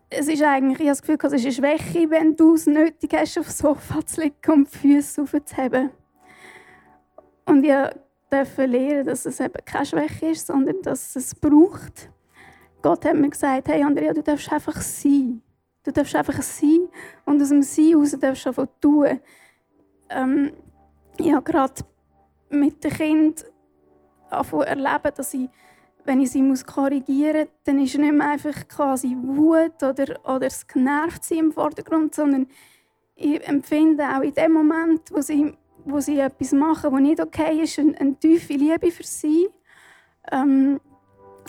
es 0.09 0.29
ist 0.29 0.43
eigentlich, 0.43 0.81
ich 0.81 0.89
habe 0.89 0.91
das 0.91 1.03
Gefühl, 1.03 1.19
es 1.23 1.33
ist 1.33 1.63
eine 1.63 1.79
Schwäche, 1.79 2.11
wenn 2.11 2.37
du 2.37 2.55
es 2.55 2.67
nötig 2.67 3.13
hast, 3.15 3.39
auf 3.39 3.51
Sofa 3.51 4.05
zu 4.05 4.23
liegen 4.23 4.53
und 4.53 4.73
die 4.73 4.79
Füße 4.79 5.23
aufzuheben. 5.23 5.91
Und 7.45 7.65
ich 7.65 7.75
durfte 8.31 8.67
lernen, 8.67 9.07
dass 9.07 9.27
es 9.27 9.41
eben 9.41 9.65
keine 9.65 9.87
Schwäche 9.87 10.31
ist, 10.31 10.47
sondern 10.47 10.81
dass 10.83 11.17
es 11.17 11.35
braucht. 11.35 12.11
Gott 12.81 13.05
hat 13.05 13.15
mir 13.15 13.31
gesagt, 13.31 13.69
hey 13.69 13.83
Andrea, 13.83 14.13
du 14.13 14.23
darfst 14.23 14.53
einfach 14.53 14.81
sein. 14.81 15.43
Du 15.85 15.93
darfst 15.93 16.15
einfach 16.15 16.41
sein 16.43 16.89
und 17.25 17.43
aus 17.43 17.49
dem 17.49 17.63
Sein 17.63 17.89
heraus 17.91 18.17
darfst 18.19 18.45
du 18.45 18.49
einfach 18.49 18.67
tun. 18.81 19.21
Ähm, 20.11 20.53
ich 21.19 21.33
habe 21.33 21.43
gerade 21.43 21.83
mit 22.51 22.83
den 22.83 22.93
Kindern 22.93 23.45
erleben, 24.31 25.15
dass 25.17 25.35
ich, 25.35 25.49
wenn 26.05 26.21
ich 26.21 26.31
sie 26.31 26.43
muss 26.43 26.65
korrigieren 26.65 27.43
muss, 27.43 27.49
dann 27.65 27.81
ist 27.81 27.99
nicht 27.99 28.13
mehr 28.13 28.31
einfach 28.31 28.69
quasi 28.69 29.17
Wut 29.21 29.83
oder, 29.83 30.19
oder 30.25 30.41
das 30.41 30.67
Genervtsein 30.67 31.39
im 31.39 31.53
Vordergrund, 31.53 32.15
sondern 32.15 32.47
ich 33.15 33.47
empfinde 33.47 34.05
auch 34.05 34.23
in 34.23 34.35
dem 34.35 34.53
Moment, 34.53 35.11
wo 35.13 35.21
sie 35.21 35.57
wo 35.85 36.01
sie 36.01 36.19
etwas 36.19 36.53
machen, 36.53 36.93
was 36.93 37.01
nicht 37.01 37.21
okay 37.21 37.63
ist, 37.63 37.79
eine, 37.79 37.99
eine 37.99 38.19
tiefe 38.19 38.55
Liebe 38.55 38.91
für 38.91 39.05
sie. 39.05 39.49
Ähm, 40.31 40.81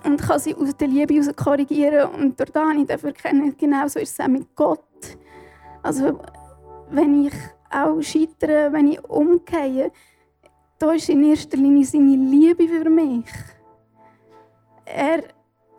und 0.04 0.22
kann 0.22 0.40
sie 0.40 0.56
aus 0.56 0.76
der 0.76 0.88
Liebe 0.88 1.14
heraus 1.14 1.36
korrigieren. 1.36 2.10
Und 2.12 2.40
durch 2.40 2.50
das 2.50 2.76
ich 2.76 2.88
dafür 2.88 3.10
erkennen, 3.10 3.56
genauso 3.58 4.00
ist 4.00 4.20
es 4.20 4.20
auch 4.20 4.28
mit 4.28 4.56
Gott. 4.56 4.84
Also, 5.82 6.20
wenn 6.90 7.26
ich 7.26 7.34
auch 7.70 8.02
scheitere, 8.02 8.72
wenn 8.72 8.88
ich 8.88 9.04
umgehe, 9.06 9.92
da 10.78 10.92
ist 10.92 11.10
in 11.10 11.24
erster 11.24 11.58
Linie 11.58 11.86
seine 11.86 12.16
Liebe 12.16 12.68
für 12.68 12.90
mich. 12.90 13.26
Er, 14.86 15.24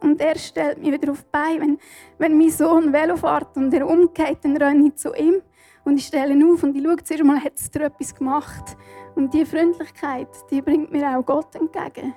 und 0.01 0.21
er 0.21 0.39
stellt 0.39 0.79
mich 0.79 0.93
wieder 0.93 1.13
auf 1.13 1.23
die 1.23 1.29
Beine. 1.31 1.61
Wenn, 1.61 1.79
wenn 2.19 2.39
mein 2.39 2.51
Sohn 2.51 2.93
Velo 2.93 3.17
fährt 3.17 3.57
und 3.57 3.73
er 3.75 3.87
umgeht, 3.87 4.39
dann 4.43 4.57
renne 4.57 4.89
ich 4.89 4.97
zu 4.97 5.15
ihm. 5.15 5.43
Und 5.85 5.99
ich 5.99 6.07
stelle 6.07 6.33
ihn 6.33 6.45
auf 6.45 6.63
und 6.63 6.75
ich 6.75 6.83
schaue 6.83 6.97
zuerst 6.97 7.25
mal, 7.25 7.39
hat 7.39 7.55
es 7.57 7.71
dir 7.71 7.83
etwas 7.83 8.15
gemacht? 8.15 8.77
Und 9.15 9.33
diese 9.33 9.47
Freundlichkeit, 9.47 10.29
die 10.51 10.63
bringt 10.63 10.91
mir 10.91 11.17
auch 11.17 11.25
Gott 11.25 11.55
entgegen. 11.55 12.15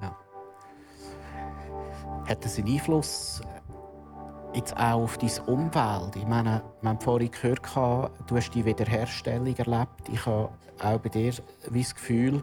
Ja. 0.00 0.16
Hat 2.28 2.44
es 2.44 2.58
einen 2.58 2.68
Einfluss 2.68 3.40
jetzt 4.56 4.76
auch 4.76 5.02
auf 5.02 5.18
dein 5.18 5.30
Umfeld. 5.46 6.16
Ich 6.16 6.26
meine, 6.26 6.62
wir 6.80 6.90
haben 6.90 7.00
vorhin 7.00 7.30
gehört, 7.30 7.60
du 8.26 8.36
hast 8.36 8.50
die 8.50 8.64
Wiederherstellung 8.64 9.54
erlebt. 9.54 10.08
Ich 10.10 10.24
habe 10.26 10.50
auch 10.82 10.98
bei 10.98 11.08
dir 11.10 11.32
das 11.70 11.94
Gefühl, 11.94 12.42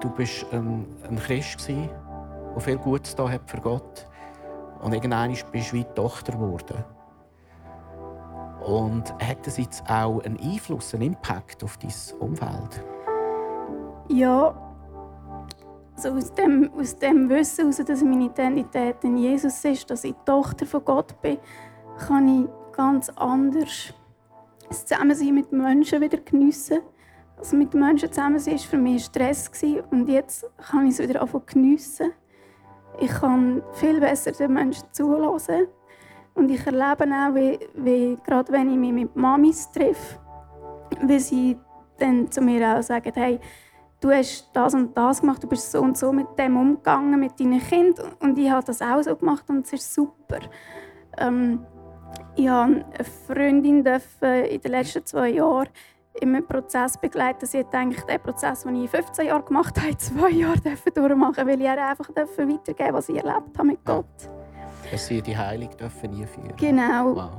du 0.00 0.10
bist 0.10 0.46
ein, 0.52 0.86
ein 1.08 1.18
Christ 1.18 1.58
gewesen, 1.58 1.88
der 2.54 2.60
viel 2.60 2.78
Gutes 2.78 3.14
da 3.14 3.28
hat 3.28 3.50
für 3.50 3.60
Gott. 3.60 4.06
Und 4.82 4.92
irgendwann 4.92 5.34
bist 5.52 5.72
du 5.72 5.76
wie 5.76 5.84
Tochter 5.84 6.32
geworden. 6.32 6.84
Und 8.64 9.12
hat 9.22 9.46
das 9.46 9.56
jetzt 9.56 9.82
auch 9.88 10.20
einen 10.20 10.38
Einfluss, 10.38 10.94
einen 10.94 11.04
Impact 11.04 11.64
auf 11.64 11.78
dein 11.78 11.92
Umfeld? 12.18 12.84
Ja, 14.08 14.54
also 15.96 16.10
aus, 16.10 16.32
dem, 16.34 16.70
aus 16.78 16.96
dem 16.96 17.28
Wissen, 17.28 17.70
heraus, 17.70 17.84
dass 17.84 18.02
meine 18.02 18.26
Identität 18.26 18.96
in 19.02 19.18
Jesus 19.18 19.64
ist, 19.64 19.90
dass 19.90 20.04
ich 20.04 20.14
Tochter 20.24 20.66
von 20.66 20.84
Gott 20.84 21.20
bin, 21.20 21.38
kann 21.98 22.44
ich 22.44 22.76
ganz 22.76 23.10
anders 23.10 23.92
das 24.68 24.86
Zusammensein 24.86 25.34
mit 25.34 25.52
Menschen 25.52 26.00
wieder 26.00 26.18
geniessen. 26.18 26.78
Also 27.36 27.56
mit 27.56 27.74
Menschen 27.74 28.12
zusammen 28.12 28.38
sein 28.38 28.54
war 28.54 28.60
für 28.60 28.78
mich 28.78 29.04
Stress 29.04 29.50
und 29.90 30.08
jetzt 30.08 30.46
kann 30.70 30.86
ich 30.86 30.98
es 30.98 31.08
wieder 31.08 31.26
geniessen. 31.46 32.12
Ich 32.98 33.10
kann 33.10 33.62
viel 33.72 34.00
besser 34.00 34.32
den 34.32 34.52
Menschen 34.52 34.84
zulassen 34.92 35.66
und 36.34 36.50
ich 36.50 36.64
erlebe 36.66 37.04
auch, 37.04 37.34
wie, 37.34 37.58
wie 37.74 38.16
gerade 38.24 38.52
wenn 38.52 38.70
ich 38.70 38.78
mich 38.78 38.92
mit 38.92 39.16
Mamis 39.16 39.70
treffe, 39.70 40.18
wie 41.02 41.18
sie 41.18 41.58
dann 41.98 42.30
zu 42.30 42.40
mir 42.40 42.76
auch 42.76 42.82
sagen, 42.82 43.12
hey, 43.14 43.38
du 44.00 44.10
hast 44.10 44.50
das 44.52 44.74
und 44.74 44.96
das 44.96 45.20
gemacht, 45.20 45.42
du 45.42 45.48
bist 45.48 45.70
so 45.70 45.80
und 45.80 45.96
so 45.96 46.12
mit 46.12 46.26
dem 46.38 46.56
umgegangen, 46.56 47.20
mit 47.20 47.38
deinen 47.38 47.60
Kindern. 47.60 48.12
Und 48.20 48.38
ich 48.38 48.50
habe 48.50 48.64
das 48.64 48.80
auch 48.80 49.02
so 49.02 49.14
gemacht 49.16 49.44
und 49.48 49.66
es 49.66 49.72
ist 49.74 49.94
super. 49.94 50.40
Ähm, 51.18 51.64
ich 52.36 52.46
durfte 52.46 52.84
eine 52.84 53.04
Freundin 53.26 53.84
in 53.84 54.60
den 54.60 54.72
letzten 54.72 55.04
zwei 55.04 55.30
Jahren 55.30 55.68
in 56.20 56.34
einem 56.34 56.46
Prozess 56.46 56.98
begleiten. 56.98 57.46
Sie 57.46 57.58
hat 57.58 57.74
eigentlich 57.74 58.02
den 58.04 58.20
Prozess, 58.20 58.62
den 58.62 58.76
ich 58.76 58.82
in 58.82 58.88
15 58.88 59.26
Jahren 59.26 59.44
gemacht 59.44 59.80
habe, 59.80 59.96
zwei 59.98 60.30
Jahren 60.30 60.60
durchmachen 60.94 61.46
weil 61.46 61.60
ich 61.60 61.66
ihr 61.66 61.86
einfach 61.86 62.08
weitergeben 62.08 62.58
durfte, 62.64 62.92
was 62.92 63.08
ich 63.08 63.16
erlebt 63.16 63.58
habe 63.58 63.68
mit 63.68 63.84
Gott. 63.84 64.06
Dass 64.90 65.06
sie 65.06 65.22
die 65.22 65.36
Heilung 65.36 65.70
dürfen 65.76 66.10
nie 66.10 66.26
führen 66.26 66.56
Genau. 66.56 67.16
Wow. 67.16 67.30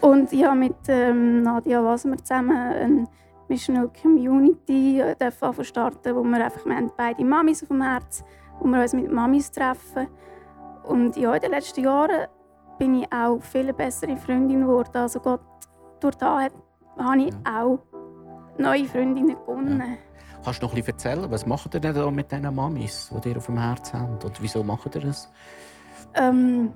Und 0.00 0.32
ich 0.32 0.44
habe 0.44 0.56
mit 0.56 0.76
ähm, 0.88 1.42
Nadia 1.42 1.82
Wasmer 1.82 2.18
zusammen 2.18 2.56
ein 2.56 3.08
Missional 3.48 3.90
Community 4.00 5.02
dürfen 5.20 5.64
starten, 5.64 6.14
wo 6.14 6.22
wir 6.22 6.44
einfach 6.44 6.64
wir 6.64 6.76
haben 6.76 6.90
beide 6.96 7.24
Mamis 7.24 7.62
auf 7.62 7.68
dem 7.68 7.82
Herz, 7.82 8.24
wo 8.58 8.66
wir 8.66 8.80
uns 8.80 8.92
mit 8.92 9.10
Mamis 9.10 9.50
treffen. 9.50 10.08
Und 10.84 11.16
ja, 11.16 11.34
in 11.34 11.40
den 11.40 11.50
letzten 11.50 11.84
Jahren 11.84 12.26
bin 12.78 13.02
ich 13.02 13.12
auch 13.12 13.40
viel 13.40 13.72
bessere 13.72 14.16
Freundin 14.16 14.60
geworden. 14.60 14.96
Also 14.96 15.20
Gott, 15.20 15.40
durch 16.00 16.16
das 16.16 16.50
habe 16.98 17.22
ich 17.22 17.34
auch 17.46 17.78
neue 18.58 18.84
Freundinnen 18.84 19.36
gewonnen. 19.36 19.80
Ja. 19.80 19.96
Kannst 20.44 20.62
du 20.62 20.66
noch 20.66 20.74
etwas 20.74 20.88
erzählen? 20.88 21.30
Was 21.30 21.46
macht 21.46 21.74
ihr 21.74 21.80
denn 21.80 22.14
mit 22.14 22.30
diesen 22.30 22.54
Mamis, 22.54 23.10
die 23.24 23.30
ihr 23.30 23.38
auf 23.38 23.46
dem 23.46 23.58
Herz 23.58 23.92
habt? 23.94 24.24
Und 24.24 24.42
wieso 24.42 24.62
macht 24.62 24.94
ihr 24.94 25.00
das? 25.00 25.32
Ähm, 26.14 26.72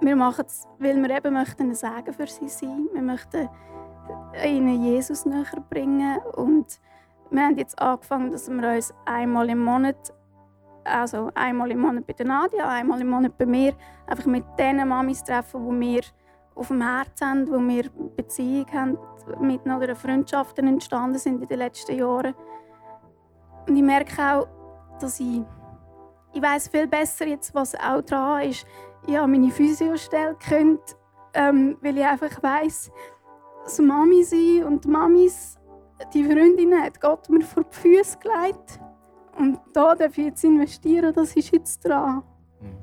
wir 0.00 0.16
machen 0.16 0.44
es, 0.46 0.66
weil 0.78 0.96
wir 0.96 1.10
eben 1.10 1.34
möchten 1.34 1.62
ein 1.62 1.74
Segen 1.74 2.12
für 2.12 2.26
sie 2.26 2.48
sein. 2.48 2.88
Wir 2.92 3.02
möchten 3.02 3.48
ihnen 4.44 4.84
Jesus 4.84 5.26
näher 5.26 5.60
bringen. 5.68 6.18
Und 6.36 6.80
wir 7.30 7.42
haben 7.42 7.58
jetzt 7.58 7.80
angefangen, 7.80 8.30
dass 8.32 8.48
wir 8.48 8.68
uns 8.68 8.94
einmal 9.04 9.48
im 9.50 9.62
Monat, 9.64 10.12
also 10.84 11.30
einmal 11.34 11.70
im 11.70 11.80
Monat 11.80 12.06
bei 12.06 12.14
der 12.14 12.26
Nadia, 12.26 12.68
einmal 12.68 13.00
im 13.00 13.08
Monat 13.08 13.36
bei 13.36 13.46
mir, 13.46 13.74
einfach 14.06 14.26
mit 14.26 14.44
den 14.58 14.88
Mamis 14.88 15.22
treffen, 15.22 15.80
die 15.80 15.86
wir 15.86 16.02
auf 16.54 16.68
dem 16.68 16.82
Herzen 16.82 17.26
haben, 17.26 17.48
wo 17.48 17.58
wir 17.58 17.90
Beziehung 18.16 18.66
haben, 18.72 18.98
mit 19.38 19.66
oder 19.66 19.94
Freundschaften 19.94 20.66
entstanden 20.66 21.18
sind 21.18 21.42
in 21.42 21.48
den 21.48 21.58
letzten 21.58 21.96
Jahren. 21.96 22.34
Und 23.68 23.76
ich 23.76 23.82
merke 23.82 24.20
auch, 24.22 24.48
dass 24.98 25.20
ich, 25.20 25.42
ich 26.32 26.42
weiß 26.42 26.68
viel 26.68 26.86
besser 26.86 27.26
jetzt, 27.26 27.54
was 27.54 27.74
auch 27.74 28.02
dran 28.02 28.42
ist. 28.42 28.66
Habe 29.08 29.28
meine 29.28 29.50
Physiostelle 29.50 30.36
gekündigt, 30.36 30.96
ähm, 31.34 31.76
weil 31.80 31.98
ich 31.98 32.04
einfach 32.04 32.42
weiß, 32.42 32.90
das 33.64 33.78
Mami 33.78 34.24
sein 34.24 34.64
und 34.64 34.84
die 34.84 34.88
Mamis, 34.88 35.58
die 36.14 36.24
Freundin 36.24 36.74
hat 36.74 37.00
Gott 37.00 37.28
mir 37.28 37.42
vor 37.42 37.64
die 37.64 37.76
Füße 37.76 38.18
gelegt. 38.18 38.80
Und 39.38 39.58
da 39.72 39.94
darf 39.94 40.18
ich 40.18 40.26
jetzt 40.26 40.44
investieren, 40.44 41.12
das 41.14 41.34
ist 41.36 41.52
jetzt 41.52 41.84
dran. 41.84 42.22
Hm. 42.60 42.78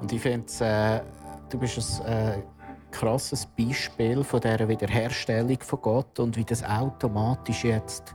Und 0.00 0.12
ich 0.12 0.20
finde, 0.20 0.46
äh, 0.60 1.00
du 1.48 1.58
bist 1.58 2.02
ein 2.04 2.12
äh, 2.12 2.42
krasses 2.90 3.46
Beispiel 3.46 4.24
von 4.24 4.40
dieser 4.40 4.68
Wiederherstellung 4.68 5.58
von 5.60 5.80
Gott 5.80 6.18
und 6.18 6.36
wie 6.36 6.44
das 6.44 6.64
automatisch 6.64 7.64
jetzt 7.64 8.14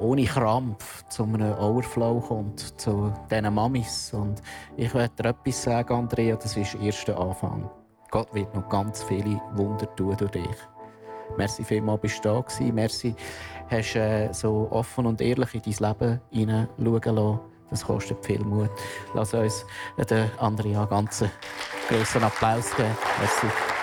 ohne 0.00 0.24
Krampf 0.24 1.04
zu 1.08 1.24
einem 1.24 1.52
Overflow 1.58 2.20
kommt, 2.20 2.80
zu 2.80 3.12
diesen 3.30 3.54
Mamis. 3.54 4.12
Und 4.12 4.42
ich 4.76 4.94
werde 4.94 5.22
dir 5.22 5.28
etwas 5.30 5.62
sagen, 5.62 5.94
Andrea, 5.94 6.36
das 6.36 6.56
ist 6.56 6.74
der 6.74 6.80
erste 6.82 7.16
Anfang. 7.16 7.70
Gott 8.10 8.32
wird 8.34 8.54
noch 8.54 8.68
ganz 8.68 9.02
viele 9.02 9.40
Wunder 9.54 9.94
tun 9.96 10.16
durch 10.16 10.30
dich. 10.30 10.56
Merci 11.36 11.64
vielmals, 11.64 12.00
bist 12.00 12.24
du 12.24 12.28
da 12.28 12.40
gewesen. 12.40 12.74
Merci, 12.74 13.14
hast 13.68 13.96
äh, 13.96 14.32
so 14.32 14.68
offen 14.70 15.06
und 15.06 15.20
ehrlich 15.20 15.54
in 15.54 15.62
dein 15.62 15.90
Leben 15.90 16.20
hineinschauen 16.30 17.16
lassen. 17.16 17.40
Das 17.70 17.84
kostet 17.84 18.24
viel 18.24 18.44
Mut. 18.44 18.70
Lass 19.14 19.34
uns 19.34 19.66
der 20.08 20.30
Andrea 20.38 20.84
ganz 20.84 21.24
großen 21.88 22.22
Applaus 22.22 22.74
geben. 22.76 22.96
Merci. 23.18 23.75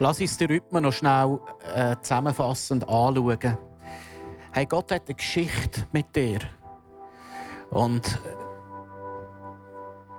Lass 0.00 0.20
uns 0.20 0.36
den 0.36 0.48
Rhythmus 0.48 0.80
noch 0.80 0.92
schnell 0.92 1.40
äh, 1.74 1.96
zusammenfassend 2.00 2.88
anschauen. 2.88 3.58
Hey, 4.52 4.64
Gott 4.64 4.92
hat 4.92 5.02
eine 5.06 5.14
Geschichte 5.16 5.86
mit 5.90 6.14
dir. 6.14 6.38
Und, 7.70 8.20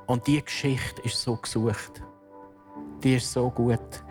und 0.05 0.27
diese 0.27 0.41
Geschichte 0.41 1.01
ist 1.03 1.21
so 1.21 1.38
gesucht. 1.38 2.03
Die 3.03 3.15
ist 3.15 3.32
so 3.32 3.49
gut. 3.49 4.03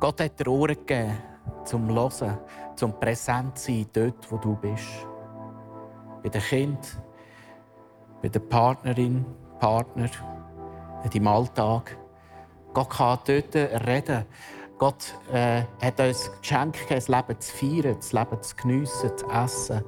Gott 0.00 0.20
hat 0.20 0.38
dir 0.38 0.48
Ohren 0.48 0.74
gegeben, 0.74 1.16
zum 1.64 1.88
Hören, 1.88 2.38
zum 2.76 3.00
präsent 3.00 3.58
sein, 3.58 3.86
dort, 3.90 4.30
wo 4.30 4.36
du 4.36 4.54
bist. 4.54 5.06
Bei 6.22 6.28
dem 6.28 6.42
Kind, 6.42 6.98
bei 8.20 8.28
der 8.28 8.40
Partnerin, 8.40 9.24
Partner, 9.58 10.10
in 11.04 11.10
deinem 11.10 11.26
Alltag. 11.28 11.96
Gott 12.74 12.90
kann 12.90 13.18
dort 13.26 13.54
reden 13.54 14.26
Gott 14.78 15.14
äh, 15.32 15.62
hat 15.80 16.00
uns 16.00 16.30
geschenkt, 16.40 16.90
das 16.90 17.08
Leben 17.08 17.40
zu 17.40 17.56
feiern, 17.56 17.96
das 17.96 18.12
Leben 18.12 18.42
zu 18.42 18.56
geniessen, 18.56 19.16
zu 19.16 19.26
essen. 19.30 19.84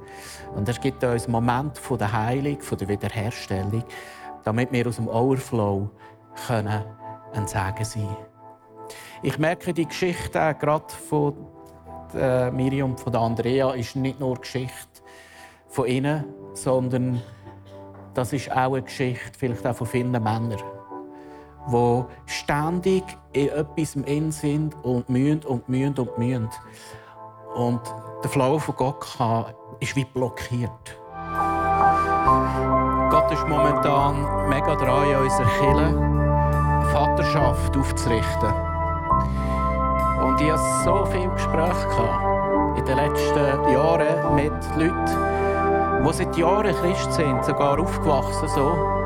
Und 0.55 0.67
es 0.69 0.79
gibt 0.79 1.03
uns 1.03 1.27
Moment 1.27 1.77
von 1.77 1.97
der 1.97 2.11
Heilung, 2.11 2.59
von 2.61 2.77
der 2.77 2.87
Wiederherstellung, 2.87 3.83
damit 4.43 4.71
wir 4.71 4.87
aus 4.87 4.95
dem 4.95 5.07
Overflow 5.07 5.89
können 6.47 6.83
ein 7.33 7.47
Segen 7.47 7.85
sein 7.85 8.17
Ich 9.21 9.37
merke, 9.37 9.73
die 9.73 9.85
Geschichte 9.85 10.39
äh, 10.39 10.53
gerade 10.53 10.93
von 11.09 11.35
äh, 12.13 12.49
Miriam 12.51 12.91
und 12.91 12.99
von 12.99 13.15
Andrea 13.15 13.71
ist 13.71 13.95
nicht 13.95 14.19
nur 14.19 14.39
Geschichte 14.39 15.01
von 15.67 15.87
ihnen, 15.87 16.23
sondern 16.53 17.21
das 18.13 18.31
ist 18.31 18.49
auch 18.51 18.73
eine 18.73 18.83
Geschichte 18.83 19.31
vielleicht 19.37 19.67
auch 19.67 19.75
von 19.75 19.87
vielen 19.87 20.11
Männern 20.11 20.57
die 21.67 22.05
ständig 22.25 23.03
in 23.37 23.49
etwas 23.49 23.95
in 23.95 24.31
sind 24.31 24.75
und 24.83 25.09
mühen 25.09 25.43
und 25.45 25.69
mühen 25.69 25.93
und 25.97 26.17
mühen. 26.17 26.49
Und 27.55 27.81
der 28.23 28.29
Flow 28.29 28.57
von 28.57 28.75
Gott 28.75 29.05
kann, 29.17 29.53
ist 29.79 29.95
wie 29.95 30.05
blockiert. 30.05 30.97
Gott 33.11 33.31
ist 33.31 33.47
momentan 33.47 34.49
mega 34.49 34.75
dran, 34.75 35.09
in 35.09 35.17
unserer 35.17 35.49
Kirche 35.59 36.17
Vaterschaft 36.91 37.77
aufzurichten. 37.77 38.53
Und 40.23 40.41
ich 40.41 40.51
hatte 40.51 40.83
so 40.83 41.05
viele 41.05 41.29
Gespräche 41.29 42.09
in 42.77 42.85
den 42.85 42.97
letzten 42.97 43.71
Jahren 43.71 44.35
mit 44.35 44.53
Leuten, 44.75 46.05
die 46.05 46.13
seit 46.13 46.37
Jahren 46.37 46.75
Christ 46.75 47.13
sind, 47.13 47.45
sogar 47.45 47.79
aufgewachsen 47.79 48.47
so 48.47 48.96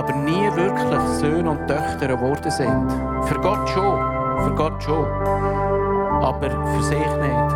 aber 0.00 0.14
nie 0.14 0.48
wirklich 0.56 1.00
Söhne 1.18 1.50
und 1.50 1.66
Töchter 1.68 2.08
geworden 2.08 2.50
sind. 2.50 2.90
Für 3.26 3.38
Gott 3.38 3.68
schon, 3.68 3.98
für 4.44 4.54
Gott 4.56 4.82
schon, 4.82 5.04
aber 5.04 6.48
für 6.48 6.82
sich 6.82 6.96
nicht. 6.96 7.52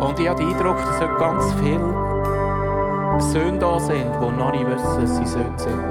Und 0.00 0.18
ich 0.18 0.26
habe 0.26 0.38
den 0.38 0.54
Eindruck, 0.54 0.78
dass 0.78 1.00
heute 1.02 1.16
ganz 1.18 1.52
viele 1.60 3.20
Söhne 3.20 3.58
da 3.58 3.78
sind, 3.78 4.06
die 4.22 4.38
noch 4.38 4.52
nicht 4.52 4.66
wissen, 4.66 5.00
dass 5.02 5.16
sie 5.18 5.26
Söhne 5.26 5.52
sind. 5.58 5.84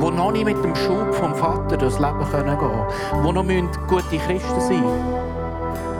Die 0.00 0.10
noch 0.12 0.30
nicht 0.30 0.44
mit 0.44 0.62
dem 0.62 0.76
Schub 0.76 1.12
vom 1.14 1.34
Vater 1.34 1.76
durchs 1.76 1.98
Leben 1.98 2.20
gehen 2.30 2.58
können. 2.58 2.86
Die 3.24 3.32
noch 3.32 3.88
gute 3.88 4.16
Christen 4.16 4.60
sein 4.60 4.80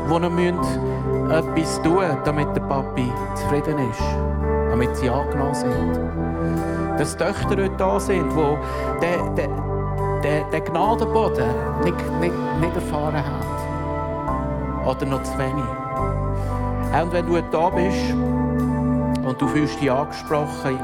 müssen. 0.06 0.28
die 0.38 0.52
noch 0.52 1.30
etwas 1.30 1.82
tun 1.82 2.04
damit 2.24 2.54
der 2.54 2.60
Papi 2.60 3.10
zufrieden 3.34 3.90
ist, 3.90 4.02
damit 4.70 4.94
sie 4.96 5.10
angenommen 5.10 5.54
sind. 5.54 6.23
Dass 6.98 7.16
Töchter 7.16 7.50
heute 7.50 7.70
da 7.76 7.98
sind, 7.98 8.30
die 8.30 9.00
den, 9.00 9.34
den, 9.34 9.50
den, 10.22 10.50
den 10.50 10.64
Gnadenboden 10.64 11.48
nicht, 11.82 11.96
nicht, 12.20 12.34
nicht 12.60 12.74
erfahren 12.74 13.16
haben. 13.16 14.86
Oder 14.86 15.06
noch 15.06 15.22
zu 15.22 15.36
wenig. 15.38 15.64
Und 17.02 17.12
wenn 17.12 17.26
du 17.26 17.40
da 17.50 17.70
bist 17.70 18.14
und 19.24 19.40
du 19.40 19.48
fühlst 19.48 19.80
dich 19.80 19.90
angesprochen, 19.90 20.78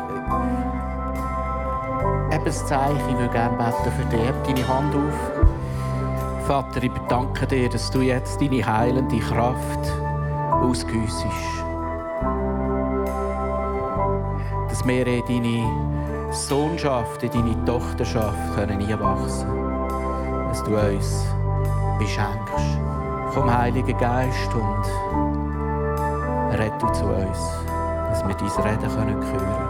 eben 2.32 2.44
das 2.44 2.66
Zeichen, 2.66 3.00
ich 3.08 3.18
würde 3.18 3.32
gerne 3.32 3.56
beten 3.56 3.92
für 3.96 4.16
dich. 4.16 4.30
Deine 4.46 4.68
Hand 4.68 4.94
auf. 4.94 6.46
Vater, 6.46 6.82
ich 6.82 6.90
bedanke 6.90 7.46
dir, 7.46 7.68
dass 7.68 7.90
du 7.90 8.00
jetzt 8.00 8.40
deine 8.40 8.66
heilende 8.66 9.18
Kraft 9.18 9.92
ausgüssest. 10.62 11.59
Dass 14.80 14.88
wir 14.88 15.06
in 15.06 15.22
deine 15.26 16.32
Sohnschaft, 16.32 17.22
in 17.22 17.30
deine 17.30 17.64
Tochterschaft 17.66 18.58
einwachsen 18.58 19.46
können. 19.46 20.48
Dass 20.48 20.64
du 20.64 20.74
uns 20.74 21.26
beschenkst. 21.98 22.78
Komm, 23.34 23.54
Heiliger 23.54 23.92
Geist, 23.92 24.54
und 24.54 24.86
du 26.80 26.86
zu 26.92 27.04
uns, 27.04 27.38
dass 28.08 28.26
wir 28.26 28.34
dein 28.34 28.48
Reden 28.64 28.96
hören 28.96 29.20
können. 29.20 29.69